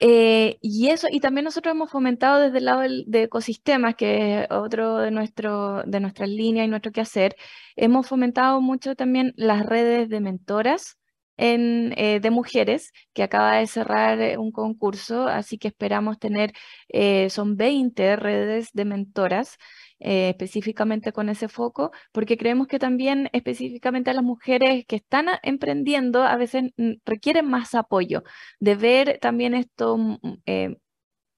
Eh, 0.00 0.58
y 0.60 0.90
eso, 0.90 1.08
y 1.10 1.18
también 1.20 1.44
nosotros 1.44 1.72
hemos 1.74 1.90
fomentado 1.90 2.38
desde 2.40 2.58
el 2.58 2.66
lado 2.66 2.80
del- 2.82 3.04
de 3.08 3.24
ecosistemas, 3.24 3.96
que 3.96 4.42
es 4.42 4.46
otro 4.50 4.98
de, 4.98 5.10
nuestro, 5.10 5.82
de 5.84 5.98
nuestras 6.00 6.28
líneas 6.28 6.66
y 6.66 6.70
nuestro 6.70 6.92
quehacer, 6.92 7.34
hemos 7.76 8.06
fomentado 8.06 8.60
mucho 8.60 8.94
también 8.94 9.32
las 9.36 9.66
redes 9.66 10.08
de 10.08 10.20
mentoras 10.20 10.98
en, 11.36 11.94
eh, 11.96 12.20
de 12.20 12.30
mujeres, 12.30 12.92
que 13.12 13.24
acaba 13.24 13.56
de 13.56 13.66
cerrar 13.66 14.20
eh, 14.20 14.38
un 14.38 14.52
concurso, 14.52 15.26
así 15.26 15.58
que 15.58 15.68
esperamos 15.68 16.18
tener, 16.20 16.52
eh, 16.88 17.28
son 17.30 17.56
20 17.56 18.14
redes 18.16 18.70
de 18.72 18.84
mentoras. 18.84 19.56
Eh, 20.00 20.30
específicamente 20.30 21.12
con 21.12 21.28
ese 21.28 21.48
foco, 21.48 21.90
porque 22.12 22.36
creemos 22.36 22.68
que 22.68 22.78
también 22.78 23.28
específicamente 23.32 24.10
a 24.10 24.14
las 24.14 24.22
mujeres 24.24 24.84
que 24.86 24.96
están 24.96 25.26
emprendiendo 25.42 26.22
a 26.22 26.36
veces 26.36 26.64
mm, 26.76 26.94
requieren 27.04 27.46
más 27.48 27.74
apoyo 27.74 28.22
de 28.60 28.76
ver 28.76 29.18
también 29.20 29.54
estos 29.54 29.98
mm, 29.98 30.16
eh, 30.46 30.76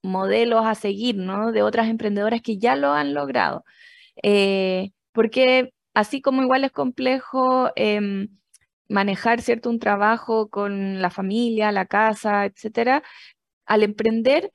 modelos 0.03 0.67
a 0.67 0.75
seguir, 0.75 1.17
¿no? 1.17 1.53
De 1.53 1.63
otras 1.63 1.89
emprendedoras 1.89 2.43
que 2.43 2.59
ya 2.59 2.77
lo 2.77 2.93
han 2.93 3.15
logrado. 3.15 3.65
Eh, 4.23 4.91
porque 5.13 5.73
así 5.95 6.23
como 6.23 6.43
igual 6.43 6.65
es 6.65 6.73
complejo 6.73 7.71
em, 7.77 8.29
manejar, 8.89 9.43
¿cierto? 9.43 9.71
Un 9.71 9.79
trabajo 9.81 10.51
con 10.51 11.01
la 11.03 11.11
familia, 11.11 11.73
la 11.73 11.87
casa, 11.87 12.47
etcétera, 12.47 13.03
al 13.67 13.83
emprender, 13.85 14.53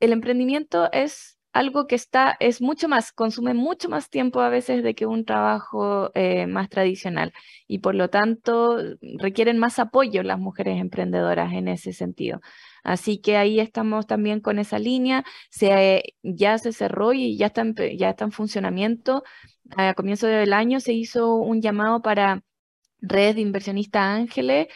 el 0.00 0.12
emprendimiento 0.12 0.90
es 0.92 1.38
algo 1.54 1.86
que 1.86 1.94
está, 1.94 2.36
es 2.40 2.60
mucho 2.60 2.88
más, 2.88 3.12
consume 3.12 3.54
mucho 3.54 3.88
más 3.88 4.10
tiempo 4.10 4.40
a 4.40 4.48
veces 4.48 4.82
de 4.82 4.94
que 4.94 5.06
un 5.06 5.24
trabajo 5.24 6.10
eh, 6.14 6.46
más 6.48 6.68
tradicional 6.68 7.32
y 7.68 7.78
por 7.78 7.94
lo 7.94 8.10
tanto 8.10 8.76
requieren 9.18 9.58
más 9.58 9.78
apoyo 9.78 10.22
las 10.24 10.38
mujeres 10.40 10.80
emprendedoras 10.80 11.52
en 11.52 11.68
ese 11.68 11.92
sentido. 11.92 12.40
Así 12.82 13.18
que 13.20 13.36
ahí 13.36 13.60
estamos 13.60 14.06
también 14.06 14.40
con 14.40 14.58
esa 14.58 14.78
línea, 14.80 15.24
se, 15.48 16.16
ya 16.22 16.58
se 16.58 16.72
cerró 16.72 17.12
y 17.12 17.38
ya 17.38 17.46
está, 17.46 17.62
en, 17.62 17.74
ya 17.96 18.10
está 18.10 18.24
en 18.24 18.32
funcionamiento. 18.32 19.22
A 19.76 19.94
comienzo 19.94 20.26
del 20.26 20.52
año 20.52 20.80
se 20.80 20.92
hizo 20.92 21.36
un 21.36 21.62
llamado 21.62 22.02
para 22.02 22.42
redes 23.00 23.36
de 23.36 23.42
inversionistas 23.42 24.02
ángeles 24.02 24.68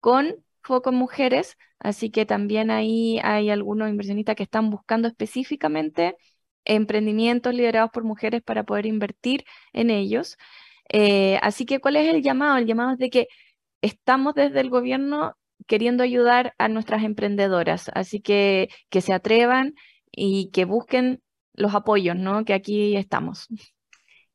con 0.00 0.36
foco 0.62 0.90
en 0.90 0.96
mujeres, 0.96 1.56
así 1.80 2.10
que 2.10 2.26
también 2.26 2.70
ahí 2.70 3.20
hay 3.22 3.50
algunos 3.50 3.88
inversionistas 3.90 4.36
que 4.36 4.42
están 4.44 4.70
buscando 4.70 5.08
específicamente 5.08 6.16
emprendimientos 6.64 7.54
liderados 7.54 7.90
por 7.90 8.04
mujeres 8.04 8.42
para 8.42 8.64
poder 8.64 8.86
invertir 8.86 9.44
en 9.72 9.90
ellos. 9.90 10.36
Eh, 10.90 11.38
así 11.42 11.66
que, 11.66 11.80
¿cuál 11.80 11.96
es 11.96 12.12
el 12.14 12.22
llamado? 12.22 12.58
El 12.58 12.66
llamado 12.66 12.92
es 12.92 12.98
de 12.98 13.10
que 13.10 13.28
estamos 13.82 14.34
desde 14.34 14.60
el 14.60 14.70
gobierno 14.70 15.34
queriendo 15.66 16.02
ayudar 16.04 16.54
a 16.58 16.68
nuestras 16.68 17.02
emprendedoras, 17.04 17.90
así 17.94 18.20
que 18.20 18.68
que 18.90 19.00
se 19.00 19.12
atrevan 19.12 19.74
y 20.12 20.50
que 20.52 20.64
busquen 20.64 21.22
los 21.54 21.74
apoyos, 21.74 22.16
¿no? 22.16 22.44
Que 22.44 22.54
aquí 22.54 22.96
estamos. 22.96 23.48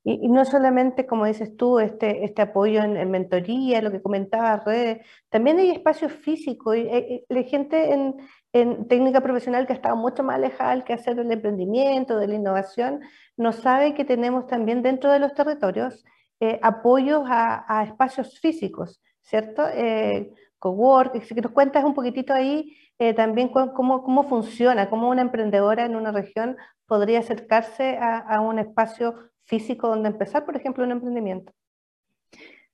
Y, 0.04 0.28
no 0.28 0.44
solamente, 0.46 1.06
como 1.06 1.26
dices 1.26 1.56
tú, 1.56 1.80
este, 1.80 2.26
este 2.26 2.42
apoyo 2.42 2.84
en, 2.84 3.10
mentoría, 3.10 3.82
lo 3.82 3.92
que 3.92 4.02
comentaba 4.02 4.63
redes, 4.66 5.06
también 5.30 5.60
hay 5.60 5.72
espacios 5.72 6.12
físicos. 6.12 6.76
Y, 6.76 6.89
hay, 6.89 7.44
gente 7.46 7.94
en, 7.94 8.16
en, 8.52 8.88
técnica 8.88 9.22
profesional 9.22 9.66
que 9.66 9.74
ha 9.74 9.76
estado 9.78 9.96
mucho 9.96 10.24
más 10.24 10.36
alejada 10.36 10.72
del 10.72 10.84
que 10.84 10.94
hacer 10.94 11.16
del 11.16 11.32
emprendimiento, 11.32 12.18
de 12.18 12.28
la 12.28 12.36
innovación, 12.36 13.00
no 13.38 13.52
sabe 13.54 13.94
que 13.94 14.06
tenemos 14.06 14.48
también 14.48 14.82
dentro 14.82 15.12
de 15.12 15.20
los 15.20 15.34
territorios 15.34 16.04
eh, 16.39 16.60
apoyos 16.62 17.24
a, 17.28 17.63
a, 17.68 17.84
espacios 17.86 18.39
físicos, 18.39 19.02
¿cierto? 19.22 19.63
Eh, 19.74 20.30
cowork, 20.60 21.22
si 21.24 21.36
nos 21.36 21.52
cuentas 21.52 21.84
un 21.86 21.94
poquitito 21.94 22.34
ahí 22.34 22.78
eh, 23.00 23.13
también 23.13 23.50
cómo, 23.50 24.04
cómo 24.04 24.24
funciona, 24.24 24.89
cómo 24.89 25.10
una 25.10 25.22
emprendedora 25.22 25.86
en 25.86 25.96
una 25.96 26.12
región 26.12 26.58
podría 26.86 27.20
acercarse 27.20 27.98
a, 27.98 28.18
a 28.18 28.42
un 28.42 28.60
espacio 28.60 29.16
físico 29.46 29.88
donde 29.88 30.10
empezar, 30.10 30.46
por 30.46 30.56
ejemplo, 30.56 30.84
un 30.84 30.92
emprendimiento. 30.92 31.54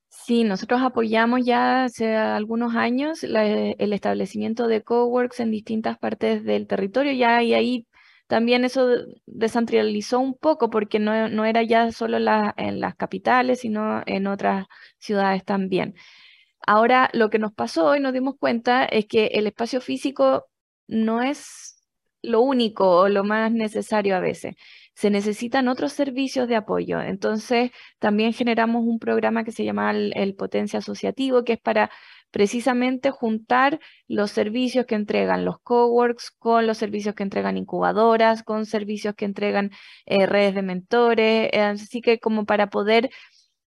Sí, 0.08 0.42
nosotros 0.42 0.82
apoyamos 0.82 1.44
ya 1.44 1.84
hace 1.84 2.16
algunos 2.16 2.74
años 2.74 3.22
el 3.22 3.92
establecimiento 3.92 4.66
de 4.66 4.82
coworks 4.82 5.38
en 5.40 5.52
distintas 5.52 5.98
partes 5.98 6.44
del 6.44 6.66
territorio 6.66 7.12
ya 7.12 7.42
y 7.42 7.54
ahí 7.54 7.86
también 8.26 8.64
eso 8.64 8.88
descentralizó 9.26 10.20
un 10.20 10.36
poco 10.36 10.68
porque 10.70 10.98
no, 10.98 11.28
no 11.28 11.44
era 11.44 11.62
ya 11.62 11.92
solo 11.92 12.18
en 12.18 12.80
las 12.80 12.94
capitales, 12.96 13.60
sino 13.60 14.02
en 14.06 14.26
otras 14.26 14.66
ciudades 14.98 15.44
también. 15.44 15.94
Ahora 16.66 17.10
lo 17.12 17.30
que 17.30 17.38
nos 17.38 17.52
pasó 17.52 17.96
y 17.96 18.00
nos 18.00 18.12
dimos 18.12 18.36
cuenta 18.38 18.84
es 18.84 19.06
que 19.06 19.26
el 19.28 19.46
espacio 19.46 19.80
físico 19.80 20.46
no 20.88 21.22
es 21.22 21.84
lo 22.22 22.40
único 22.42 23.00
o 23.00 23.08
lo 23.08 23.24
más 23.24 23.52
necesario 23.52 24.16
a 24.16 24.20
veces 24.20 24.54
se 24.94 25.10
necesitan 25.10 25.68
otros 25.68 25.92
servicios 25.92 26.48
de 26.48 26.56
apoyo. 26.56 27.00
Entonces, 27.00 27.70
también 27.98 28.32
generamos 28.32 28.84
un 28.84 28.98
programa 28.98 29.44
que 29.44 29.52
se 29.52 29.64
llama 29.64 29.90
el, 29.92 30.34
Potencia 30.34 30.78
Asociativo, 30.80 31.44
que 31.44 31.54
es 31.54 31.60
para 31.60 31.90
precisamente 32.30 33.10
juntar 33.10 33.80
los 34.08 34.30
servicios 34.30 34.86
que 34.86 34.94
entregan 34.94 35.44
los 35.44 35.58
coworks 35.62 36.30
con 36.30 36.66
los 36.66 36.78
servicios 36.78 37.14
que 37.14 37.24
entregan 37.24 37.56
incubadoras, 37.56 38.42
con 38.42 38.66
servicios 38.66 39.14
que 39.14 39.24
entregan 39.24 39.70
eh, 40.06 40.26
redes 40.26 40.54
de 40.54 40.62
mentores, 40.62 41.50
eh, 41.52 41.60
así 41.60 42.00
que 42.00 42.20
como 42.20 42.44
para 42.46 42.68
poder 42.70 43.10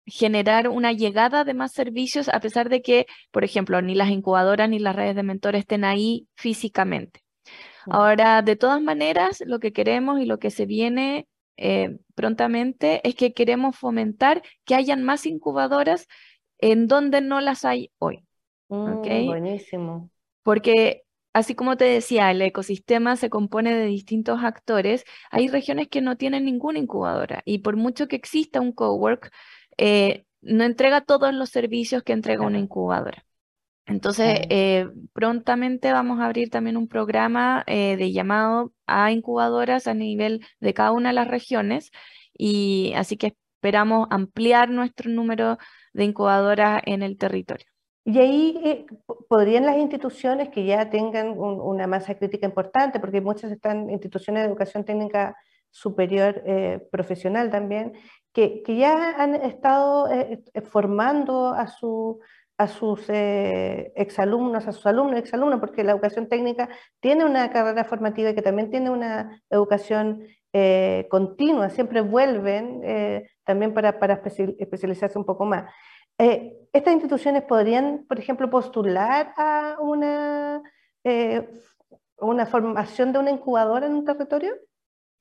generar 0.07 0.69
una 0.69 0.93
llegada 0.93 1.45
de 1.45 1.55
más 1.55 1.73
servicios 1.73 2.29
a 2.29 2.41
pesar 2.41 2.69
de 2.69 2.83
que, 2.83 3.07
por 3.31 3.45
ejemplo, 3.45 3.81
ni 3.83 3.95
las 3.95 4.11
incubadoras 4.11 4.69
ni 4.69 4.79
las 4.79 4.97
redes 4.97 5.17
de 5.17 5.23
mentores 5.23 5.61
estén 5.61 5.85
ahí 5.85 6.29
físicamente. 6.37 7.23
Ahora, 7.87 8.43
de 8.43 8.57
todas 8.57 8.81
maneras, 8.81 9.43
lo 9.47 9.59
que 9.59 9.73
queremos 9.73 10.21
y 10.21 10.27
lo 10.27 10.39
que 10.39 10.51
se 10.51 10.67
viene 10.67 11.27
eh, 11.57 11.99
prontamente 12.15 13.07
es 13.07 13.15
que 13.15 13.35
queremos 13.35 13.77
fomentar 13.77 14.43
que 14.65 14.75
hayan 14.75 15.03
más 15.03 15.27
incubadoras 15.27 16.07
en 16.59 16.87
donde 16.87 17.21
no 17.21 17.41
las 17.41 17.65
hay 17.65 17.91
hoy. 17.99 18.25
Mm, 18.69 19.27
buenísimo. 19.27 20.11
Porque 20.43 21.03
así 21.33 21.55
como 21.55 21.77
te 21.77 21.85
decía, 21.85 22.31
el 22.31 22.41
ecosistema 22.43 23.17
se 23.17 23.31
compone 23.31 23.75
de 23.75 23.87
distintos 23.87 24.43
actores. 24.43 25.05
Hay 25.31 25.49
regiones 25.49 25.89
que 25.89 26.01
no 26.01 26.17
tienen 26.17 26.45
ninguna 26.45 26.79
incubadora 26.79 27.43
y 27.45 27.59
por 27.59 27.77
mucho 27.77 28.09
que 28.09 28.17
exista 28.17 28.61
un 28.61 28.73
cowork, 28.73 29.31
eh, 29.77 30.25
no 30.41 30.65
entrega 30.65 31.03
todos 31.03 31.33
los 31.33 31.51
servicios 31.51 32.03
que 32.03 32.13
entrega 32.13 32.47
una 32.47 32.59
incubadora. 32.59 33.25
Entonces, 33.87 34.41
eh, 34.49 34.89
prontamente 35.13 35.93
vamos 35.93 36.21
a 36.21 36.27
abrir 36.27 36.51
también 36.51 36.77
un 36.77 36.87
programa 36.87 37.65
eh, 37.67 37.97
de 37.97 38.13
llamado 38.13 38.73
a 38.87 39.11
incubadoras 39.11 39.89
a 39.89 39.95
nivel 39.95 40.45
de 40.61 40.75
cada 40.75 40.93
una 40.93 41.09
de 41.09 41.15
las 41.15 41.29
regiones 41.29 41.91
y 42.33 42.93
así 42.97 43.17
que 43.17 43.35
esperamos 43.57 44.07
ampliar 44.11 44.71
nuestro 44.71 45.11
número 45.11 45.59
de 45.93 46.05
incubadoras 46.05 46.83
en 46.87 47.03
el 47.03 47.19
territorio. 47.19 47.67
Y 48.05 48.19
ahí 48.19 48.61
eh, 48.65 48.87
podrían 49.29 49.67
las 49.67 49.77
instituciones 49.77 50.49
que 50.49 50.65
ya 50.65 50.89
tengan 50.89 51.35
una 51.37 51.87
masa 51.87 52.15
crítica 52.15 52.47
importante, 52.47 53.01
porque 53.01 53.21
muchas 53.21 53.51
están 53.51 53.91
instituciones 53.91 54.43
de 54.43 54.49
educación 54.49 54.85
técnica 54.85 55.37
superior 55.71 56.43
profesional 56.91 57.51
también, 57.51 57.95
que, 58.33 58.63
que, 58.63 58.77
ya 58.77 59.15
han 59.17 59.35
estado 59.37 60.07
formando 60.65 61.49
a 61.49 61.67
su 61.67 62.21
a 62.63 62.69
sus 62.69 63.09
eh, 63.09 63.93
exalumnos, 63.97 64.69
a 64.69 64.73
sus 64.73 64.87
alumnos, 64.87 65.19
exalumnos, 65.19 65.59
porque 65.59 65.83
la 65.83 65.93
educación 65.93 66.29
técnica 66.29 66.69
tiene 67.01 67.25
una 67.25 67.51
carrera 67.51 67.85
formativa 67.85 68.31
y 68.31 68.35
que 68.37 68.43
también 68.43 68.71
tiene 68.71 68.89
una 68.89 69.43
educación 69.51 70.25
eh, 70.53 71.09
continua, 71.11 71.71
siempre 71.71 72.03
vuelven 72.03 72.81
eh, 72.85 73.29
también 73.45 73.75
para, 73.75 73.99
para 73.99 74.23
especializarse 74.25 75.19
un 75.19 75.25
poco 75.25 75.45
más. 75.45 75.73
¿Estas 76.19 76.95
instituciones 76.95 77.43
podrían, 77.43 78.05
por 78.07 78.21
ejemplo, 78.21 78.49
postular 78.49 79.35
a 79.37 79.77
una, 79.81 80.63
una 82.19 82.47
formación 82.47 83.13
de 83.13 83.19
una 83.19 83.31
incubadora 83.33 83.87
en 83.87 83.95
un 83.95 84.05
territorio? 84.05 84.55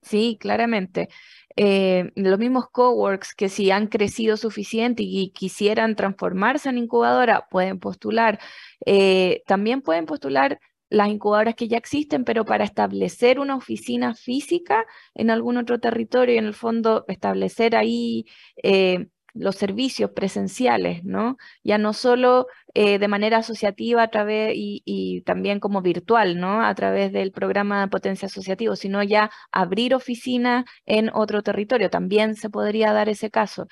Sí, 0.01 0.37
claramente. 0.39 1.09
Eh, 1.55 2.11
los 2.15 2.39
mismos 2.39 2.69
coworks 2.71 3.35
que 3.35 3.49
si 3.49 3.71
han 3.71 3.87
crecido 3.87 4.37
suficiente 4.37 5.03
y 5.05 5.31
quisieran 5.31 5.95
transformarse 5.95 6.69
en 6.69 6.77
incubadora, 6.79 7.47
pueden 7.51 7.79
postular. 7.79 8.39
Eh, 8.85 9.43
también 9.47 9.81
pueden 9.81 10.05
postular 10.05 10.59
las 10.89 11.09
incubadoras 11.09 11.55
que 11.55 11.67
ya 11.67 11.77
existen, 11.77 12.23
pero 12.25 12.45
para 12.45 12.63
establecer 12.65 13.39
una 13.39 13.55
oficina 13.55 14.13
física 14.15 14.85
en 15.13 15.29
algún 15.29 15.57
otro 15.57 15.79
territorio 15.79 16.35
y 16.35 16.37
en 16.39 16.45
el 16.45 16.53
fondo 16.53 17.05
establecer 17.07 17.75
ahí 17.75 18.25
eh, 18.63 19.07
los 19.33 19.55
servicios 19.55 20.11
presenciales, 20.11 21.03
¿no? 21.03 21.37
Ya 21.63 21.77
no 21.77 21.93
solo 21.93 22.47
eh, 22.73 22.99
de 22.99 23.07
manera 23.07 23.37
asociativa 23.37 24.03
a 24.03 24.09
través 24.09 24.53
y, 24.55 25.21
también 25.25 25.59
como 25.59 25.81
virtual, 25.81 26.39
¿no? 26.39 26.63
A 26.63 26.73
través 26.75 27.11
del 27.11 27.31
programa 27.31 27.87
potencia 27.89 28.27
asociativo, 28.27 28.75
sino 28.75 29.03
ya 29.03 29.31
abrir 29.51 29.93
oficinas 29.95 30.65
en 30.85 31.09
otro 31.13 31.43
territorio. 31.43 31.89
También 31.89 32.35
se 32.35 32.49
podría 32.49 32.93
dar 32.93 33.09
ese 33.09 33.29
caso. 33.29 33.67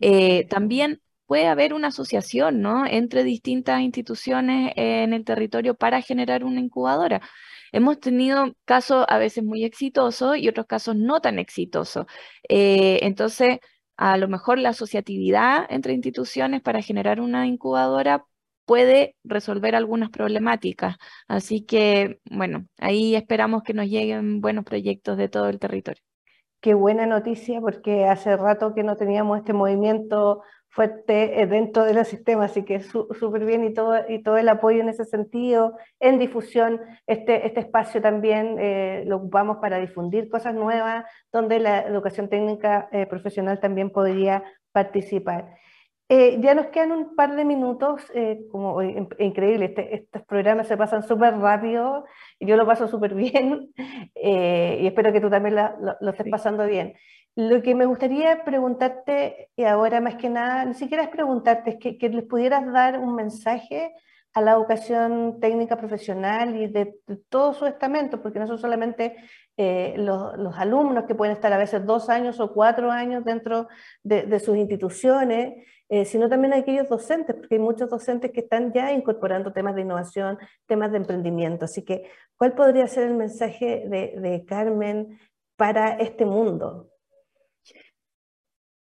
Eh, 0.00 0.46
también 0.48 1.00
puede 1.26 1.46
haber 1.46 1.74
una 1.74 1.88
asociación, 1.88 2.60
¿no? 2.60 2.86
Entre 2.86 3.24
distintas 3.24 3.80
instituciones 3.80 4.72
en 4.76 5.12
el 5.12 5.24
territorio 5.24 5.74
para 5.74 6.00
generar 6.02 6.44
una 6.44 6.60
incubadora. 6.60 7.20
Hemos 7.72 7.98
tenido 7.98 8.54
casos 8.64 9.04
a 9.08 9.18
veces 9.18 9.42
muy 9.42 9.64
exitosos 9.64 10.36
y 10.38 10.48
otros 10.48 10.66
casos 10.66 10.94
no 10.96 11.20
tan 11.20 11.40
exitosos. 11.40 12.06
Eh, 12.48 13.00
entonces, 13.02 13.58
a 13.96 14.16
lo 14.16 14.28
mejor 14.28 14.58
la 14.58 14.70
asociatividad 14.70 15.66
entre 15.68 15.92
instituciones 15.92 16.62
para 16.62 16.82
generar 16.82 17.20
una 17.20 17.46
incubadora 17.46 18.24
puede 18.64 19.16
resolver 19.24 19.74
algunas 19.74 20.10
problemáticas. 20.10 20.96
Así 21.28 21.64
que, 21.64 22.20
bueno, 22.30 22.66
ahí 22.78 23.14
esperamos 23.14 23.62
que 23.62 23.74
nos 23.74 23.86
lleguen 23.86 24.40
buenos 24.40 24.64
proyectos 24.64 25.16
de 25.16 25.28
todo 25.28 25.48
el 25.48 25.58
territorio. 25.58 26.02
Qué 26.60 26.72
buena 26.72 27.04
noticia, 27.04 27.60
porque 27.60 28.06
hace 28.06 28.36
rato 28.36 28.74
que 28.74 28.82
no 28.82 28.96
teníamos 28.96 29.38
este 29.38 29.52
movimiento 29.52 30.42
fuerte 30.74 31.40
eh, 31.40 31.46
dentro 31.46 31.84
del 31.84 32.04
sistema, 32.04 32.46
así 32.46 32.64
que 32.64 32.80
súper 32.80 33.44
bien 33.44 33.62
y 33.62 33.72
todo, 33.72 33.96
y 34.08 34.24
todo 34.24 34.38
el 34.38 34.48
apoyo 34.48 34.80
en 34.80 34.88
ese 34.88 35.04
sentido, 35.04 35.76
en 36.00 36.18
difusión, 36.18 36.80
este, 37.06 37.46
este 37.46 37.60
espacio 37.60 38.02
también 38.02 38.56
eh, 38.58 39.04
lo 39.06 39.18
ocupamos 39.18 39.58
para 39.58 39.78
difundir 39.78 40.28
cosas 40.28 40.52
nuevas, 40.52 41.04
donde 41.32 41.60
la 41.60 41.82
educación 41.82 42.28
técnica 42.28 42.88
eh, 42.90 43.06
profesional 43.06 43.60
también 43.60 43.90
podría 43.90 44.42
participar. 44.72 45.54
Eh, 46.08 46.38
ya 46.40 46.54
nos 46.54 46.66
quedan 46.66 46.90
un 46.90 47.14
par 47.14 47.36
de 47.36 47.44
minutos, 47.44 48.02
como 48.50 48.82
increíble, 48.82 49.66
este, 49.66 49.94
estos 49.94 50.22
programas 50.22 50.66
se 50.66 50.76
pasan 50.76 51.04
súper 51.04 51.38
rápido, 51.38 52.04
yo 52.40 52.56
lo 52.56 52.66
paso 52.66 52.88
súper 52.88 53.14
bien, 53.14 53.72
y 54.16 54.86
espero 54.88 55.12
que 55.12 55.20
tú 55.20 55.30
también 55.30 55.54
lo, 55.54 56.10
estés 56.10 56.28
pasando 56.28 56.66
bien. 56.66 56.94
Lo 57.36 57.62
que 57.62 57.74
me 57.74 57.86
gustaría 57.86 58.44
preguntarte, 58.44 59.50
y 59.56 59.64
ahora 59.64 60.00
más 60.00 60.14
que 60.16 60.28
nada, 60.28 60.64
ni 60.64 60.74
siquiera 60.74 61.02
es 61.02 61.08
preguntarte, 61.08 61.70
es 61.70 61.98
que, 61.98 62.08
les 62.08 62.24
pudieras 62.24 62.64
dar 62.72 63.00
un 63.00 63.16
mensaje 63.16 63.92
a 64.34 64.40
la 64.40 64.52
educación 64.52 65.40
técnica 65.40 65.76
profesional 65.76 66.54
y 66.54 66.68
de, 66.68 66.94
todo 67.28 67.52
su 67.52 67.66
estamento, 67.66 68.22
porque 68.22 68.38
no 68.38 68.46
son 68.46 68.58
solamente 68.58 69.16
eh, 69.56 69.94
los, 69.98 70.56
alumnos 70.56 71.06
que 71.06 71.16
pueden 71.16 71.34
estar 71.34 71.52
a 71.52 71.58
veces 71.58 71.84
dos 71.84 72.08
años 72.08 72.38
o 72.38 72.52
cuatro 72.52 72.92
años 72.92 73.24
dentro 73.24 73.66
de, 74.04 74.38
sus 74.38 74.56
instituciones, 74.56 75.54
eh, 75.88 76.04
sino 76.04 76.28
también 76.28 76.54
aquellos 76.54 76.88
docentes, 76.88 77.34
porque 77.34 77.56
hay 77.56 77.60
muchos 77.60 77.90
docentes 77.90 78.30
que 78.30 78.40
están 78.40 78.72
ya 78.72 78.92
incorporando 78.92 79.52
temas 79.52 79.74
de 79.74 79.82
innovación, 79.82 80.38
temas 80.66 80.92
de 80.92 80.98
emprendimiento. 80.98 81.64
Así 81.64 81.82
que, 81.84 82.08
¿cuál 82.36 82.54
podría 82.54 82.86
ser 82.86 83.08
el 83.08 83.14
mensaje 83.14 83.88
de 83.88 84.44
Carmen 84.46 85.18
para 85.56 85.94
este 85.94 86.24
mundo? 86.24 86.93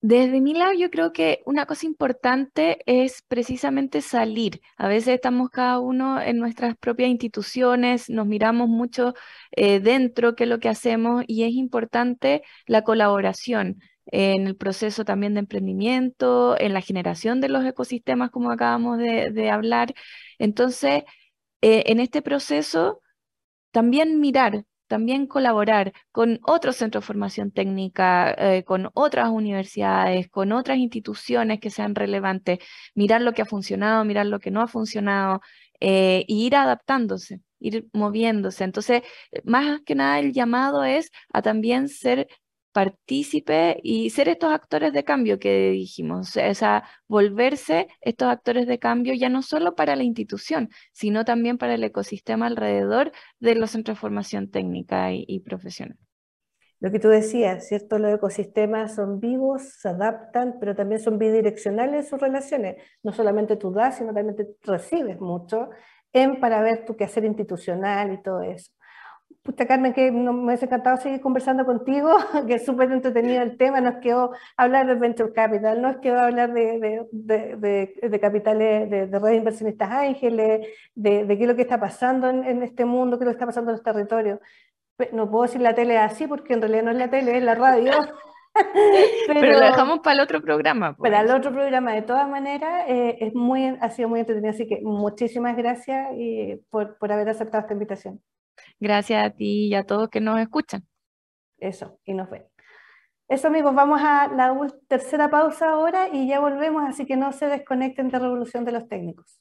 Desde 0.02 0.40
mi 0.40 0.54
lado, 0.54 0.72
yo 0.72 0.90
creo 0.90 1.12
que 1.12 1.42
una 1.44 1.66
cosa 1.66 1.84
importante 1.84 2.78
es 2.86 3.22
precisamente 3.28 4.00
salir. 4.00 4.62
A 4.78 4.88
veces 4.88 5.14
estamos 5.14 5.50
cada 5.50 5.78
uno 5.78 6.20
en 6.22 6.38
nuestras 6.38 6.74
propias 6.78 7.10
instituciones, 7.10 8.08
nos 8.08 8.26
miramos 8.26 8.68
mucho 8.68 9.12
eh, 9.52 9.78
dentro 9.80 10.34
qué 10.36 10.44
es 10.44 10.50
lo 10.50 10.58
que 10.58 10.70
hacemos 10.70 11.24
y 11.26 11.44
es 11.44 11.52
importante 11.52 12.42
la 12.66 12.82
colaboración 12.82 13.80
en 14.06 14.46
el 14.46 14.56
proceso 14.56 15.04
también 15.04 15.34
de 15.34 15.40
emprendimiento, 15.40 16.58
en 16.58 16.72
la 16.72 16.80
generación 16.80 17.40
de 17.42 17.50
los 17.50 17.64
ecosistemas, 17.64 18.30
como 18.30 18.50
acabamos 18.50 18.98
de, 18.98 19.50
hablar. 19.50 19.94
Entonces, 20.38 21.04
eh, 21.60 21.84
en 21.86 22.00
este 22.00 22.22
proceso, 22.22 23.02
también 23.72 24.20
mirar 24.20 24.64
también 24.90 25.28
colaborar 25.28 25.92
con 26.10 26.40
otros 26.42 26.76
centros 26.76 27.04
de 27.04 27.06
formación 27.06 27.52
técnica, 27.52 28.34
eh, 28.36 28.64
con 28.64 28.90
otras 28.94 29.30
universidades, 29.30 30.28
con 30.28 30.50
otras 30.50 30.78
instituciones 30.78 31.60
que 31.60 31.70
sean 31.70 31.94
relevantes, 31.94 32.58
mirar 32.96 33.22
lo 33.22 33.32
que 33.32 33.42
ha 33.42 33.46
funcionado, 33.46 34.04
mirar 34.04 34.26
lo 34.26 34.40
que 34.40 34.50
no 34.50 34.60
ha 34.62 34.66
funcionado 34.66 35.40
e 35.80 36.24
ir 36.26 36.56
adaptándose, 36.56 37.40
ir 37.60 37.86
moviéndose. 37.92 38.64
Entonces, 38.64 39.02
más 39.44 39.80
que 39.82 39.94
nada 39.94 40.18
el 40.18 40.32
llamado 40.32 40.82
es 40.84 41.10
a 41.32 41.40
también 41.40 41.88
ser 41.88 42.26
partícipe 42.72 43.78
y 43.82 44.10
ser 44.10 44.28
estos 44.28 44.52
actores 44.52 44.92
de 44.92 45.04
cambio 45.04 45.38
que 45.38 45.70
dijimos, 45.70 46.36
o 46.36 46.54
sea, 46.54 46.84
volverse 47.08 47.88
estos 48.00 48.28
actores 48.28 48.66
de 48.66 48.78
cambio 48.78 49.14
ya 49.14 49.28
no 49.28 49.42
solo 49.42 49.74
para 49.74 49.96
la 49.96 50.04
institución, 50.04 50.70
sino 50.92 51.24
también 51.24 51.58
para 51.58 51.74
el 51.74 51.84
ecosistema 51.84 52.46
alrededor 52.46 53.12
de 53.38 53.54
los 53.54 53.70
centros 53.70 53.96
de 53.96 54.00
formación 54.00 54.50
técnica 54.50 55.12
y, 55.12 55.40
profesional. 55.40 55.98
Lo 56.78 56.90
que 56.90 56.98
tú 56.98 57.08
decías, 57.08 57.68
¿cierto? 57.68 57.98
Los 57.98 58.14
ecosistemas 58.14 58.94
son 58.94 59.20
vivos, 59.20 59.62
se 59.80 59.88
adaptan, 59.88 60.56
pero 60.58 60.74
también 60.74 61.00
son 61.00 61.18
bidireccionales 61.18 62.08
sus 62.08 62.20
relaciones. 62.20 62.76
No 63.02 63.12
solamente 63.12 63.56
tú 63.56 63.70
das, 63.70 63.98
sino 63.98 64.14
también 64.14 64.36
te 64.36 64.46
recibes 64.62 65.20
mucho 65.20 65.68
en 66.12 66.40
para 66.40 66.62
ver 66.62 66.86
tu 66.86 66.96
quehacer 66.96 67.24
institucional 67.24 68.12
y 68.14 68.22
todo 68.22 68.42
eso. 68.42 68.72
Puta 69.50 69.66
Carmen, 69.66 69.92
que 69.92 70.12
me 70.12 70.30
hubiese 70.30 70.66
encantado 70.66 70.96
seguir 70.98 71.20
conversando 71.20 71.66
contigo, 71.66 72.08
que 72.46 72.54
es 72.54 72.64
súper 72.64 72.92
entretenido 72.92 73.42
el 73.42 73.56
tema, 73.56 73.80
nos 73.80 73.96
quedó 73.96 74.30
hablar 74.56 74.86
de 74.86 74.94
Venture 74.94 75.32
Capital, 75.32 75.82
nos 75.82 75.96
quedó 75.96 76.20
hablar 76.20 76.52
de, 76.52 76.78
de, 77.10 77.56
de, 77.56 78.08
de 78.08 78.20
capitales, 78.20 78.88
de, 78.88 79.06
redes 79.18 79.38
inversionistas 79.38 79.90
ángeles, 79.90 80.68
de, 80.94 81.26
qué 81.26 81.42
es 81.42 81.48
lo 81.48 81.56
que 81.56 81.62
está 81.62 81.80
pasando 81.80 82.28
en, 82.28 82.62
este 82.62 82.84
mundo, 82.84 83.18
qué 83.18 83.24
es 83.24 83.26
lo 83.26 83.32
que 83.32 83.38
está 83.38 83.46
pasando 83.46 83.72
en 83.72 83.78
los 83.78 83.82
territorios. 83.82 84.38
No 85.10 85.28
puedo 85.28 85.42
decir 85.42 85.60
la 85.60 85.74
tele 85.74 85.98
así, 85.98 86.28
porque 86.28 86.54
en 86.54 86.60
realidad 86.60 86.84
no 86.84 86.90
es 86.92 86.98
la 86.98 87.10
tele, 87.10 87.36
es 87.36 87.42
la 87.42 87.56
radio. 87.56 87.90
Pero, 89.26 89.50
lo 89.50 89.58
dejamos 89.58 89.98
para 89.98 90.14
el 90.14 90.20
otro 90.20 90.40
programa. 90.40 90.94
Pues. 90.96 91.10
Para 91.10 91.24
el 91.24 91.30
otro 91.36 91.50
programa, 91.50 91.92
de 91.92 92.02
todas 92.02 92.28
maneras, 92.28 92.84
eh, 92.86 93.16
es 93.18 93.34
muy, 93.34 93.66
ha 93.80 93.90
sido 93.90 94.08
muy 94.08 94.20
entretenido, 94.20 94.52
así 94.52 94.68
que 94.68 94.80
muchísimas 94.80 95.56
gracias 95.56 96.12
y 96.16 96.54
por, 96.70 96.96
por 96.98 97.10
haber 97.10 97.28
aceptado 97.28 97.62
esta 97.62 97.72
invitación. 97.72 98.20
Gracias 98.78 99.24
a 99.24 99.30
ti 99.30 99.68
y 99.68 99.74
a 99.74 99.84
todos 99.84 100.08
que 100.08 100.20
nos 100.20 100.38
escuchan. 100.40 100.86
Eso, 101.58 101.98
y 102.04 102.14
nos 102.14 102.30
ven. 102.30 102.44
Eso 103.28 103.46
amigos, 103.46 103.74
vamos 103.74 104.00
a 104.02 104.26
la 104.28 104.52
tercera 104.88 105.30
pausa 105.30 105.70
ahora 105.70 106.08
y 106.12 106.26
ya 106.26 106.40
volvemos, 106.40 106.82
así 106.88 107.06
que 107.06 107.16
no 107.16 107.30
se 107.32 107.46
desconecten 107.46 108.08
de 108.08 108.18
Revolución 108.18 108.64
de 108.64 108.72
los 108.72 108.88
Técnicos. 108.88 109.40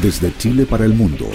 Desde 0.00 0.36
Chile 0.36 0.66
para 0.66 0.84
el 0.84 0.94
mundo. 0.94 1.26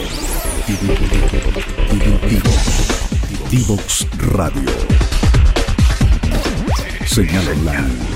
Divox 3.49 4.07
Radio. 4.33 4.69
Señal 7.05 7.47
online 7.49 8.08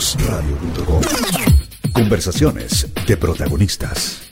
Divoxradio.com. 0.00 1.02
Conversaciones 1.92 2.90
de 3.06 3.16
protagonistas. 3.18 4.30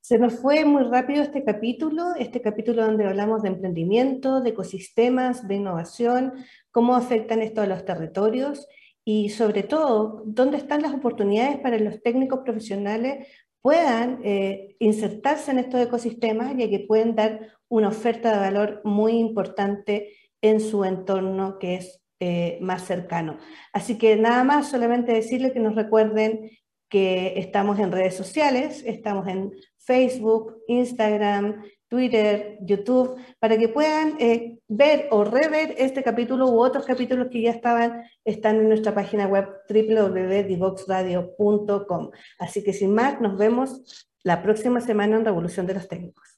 Se 0.00 0.18
nos 0.18 0.40
fue 0.40 0.64
muy 0.64 0.82
rápido 0.84 1.22
este 1.22 1.44
capítulo, 1.44 2.14
este 2.18 2.40
capítulo 2.40 2.86
donde 2.86 3.06
hablamos 3.06 3.42
de 3.42 3.48
emprendimiento, 3.48 4.40
de 4.40 4.48
ecosistemas, 4.48 5.46
de 5.46 5.56
innovación, 5.56 6.32
cómo 6.70 6.96
afectan 6.96 7.42
esto 7.42 7.60
a 7.60 7.66
los 7.66 7.84
territorios 7.84 8.66
y 9.04 9.28
sobre 9.28 9.62
todo, 9.62 10.22
dónde 10.24 10.56
están 10.56 10.80
las 10.80 10.94
oportunidades 10.94 11.58
para 11.58 11.78
los 11.78 12.00
técnicos 12.00 12.40
profesionales 12.44 13.28
puedan 13.60 14.20
eh, 14.24 14.74
insertarse 14.78 15.50
en 15.50 15.58
estos 15.58 15.82
ecosistemas 15.82 16.54
y 16.56 16.70
que 16.70 16.86
pueden 16.88 17.14
dar 17.14 17.58
una 17.68 17.88
oferta 17.88 18.32
de 18.32 18.38
valor 18.38 18.80
muy 18.84 19.18
importante 19.18 20.14
en 20.40 20.60
su 20.60 20.82
entorno 20.82 21.58
que 21.58 21.74
es 21.74 22.05
eh, 22.20 22.58
más 22.60 22.86
cercano. 22.86 23.38
Así 23.72 23.98
que 23.98 24.16
nada 24.16 24.44
más, 24.44 24.70
solamente 24.70 25.12
decirle 25.12 25.52
que 25.52 25.60
nos 25.60 25.74
recuerden 25.74 26.50
que 26.88 27.38
estamos 27.38 27.78
en 27.78 27.92
redes 27.92 28.14
sociales, 28.14 28.82
estamos 28.86 29.28
en 29.28 29.52
Facebook, 29.78 30.56
Instagram, 30.68 31.62
Twitter, 31.88 32.58
YouTube, 32.62 33.16
para 33.38 33.56
que 33.58 33.68
puedan 33.68 34.16
eh, 34.18 34.58
ver 34.66 35.06
o 35.10 35.22
rever 35.24 35.74
este 35.78 36.02
capítulo 36.02 36.50
u 36.50 36.58
otros 36.60 36.84
capítulos 36.84 37.28
que 37.30 37.42
ya 37.42 37.50
estaban, 37.50 38.02
están 38.24 38.56
en 38.56 38.68
nuestra 38.68 38.92
página 38.94 39.26
web 39.26 39.46
www.divoxradio.com. 39.68 42.10
Así 42.38 42.64
que 42.64 42.72
sin 42.72 42.94
más, 42.94 43.20
nos 43.20 43.36
vemos 43.38 44.08
la 44.22 44.42
próxima 44.42 44.80
semana 44.80 45.16
en 45.16 45.24
Revolución 45.24 45.66
de 45.66 45.74
los 45.74 45.86
Técnicos. 45.86 46.35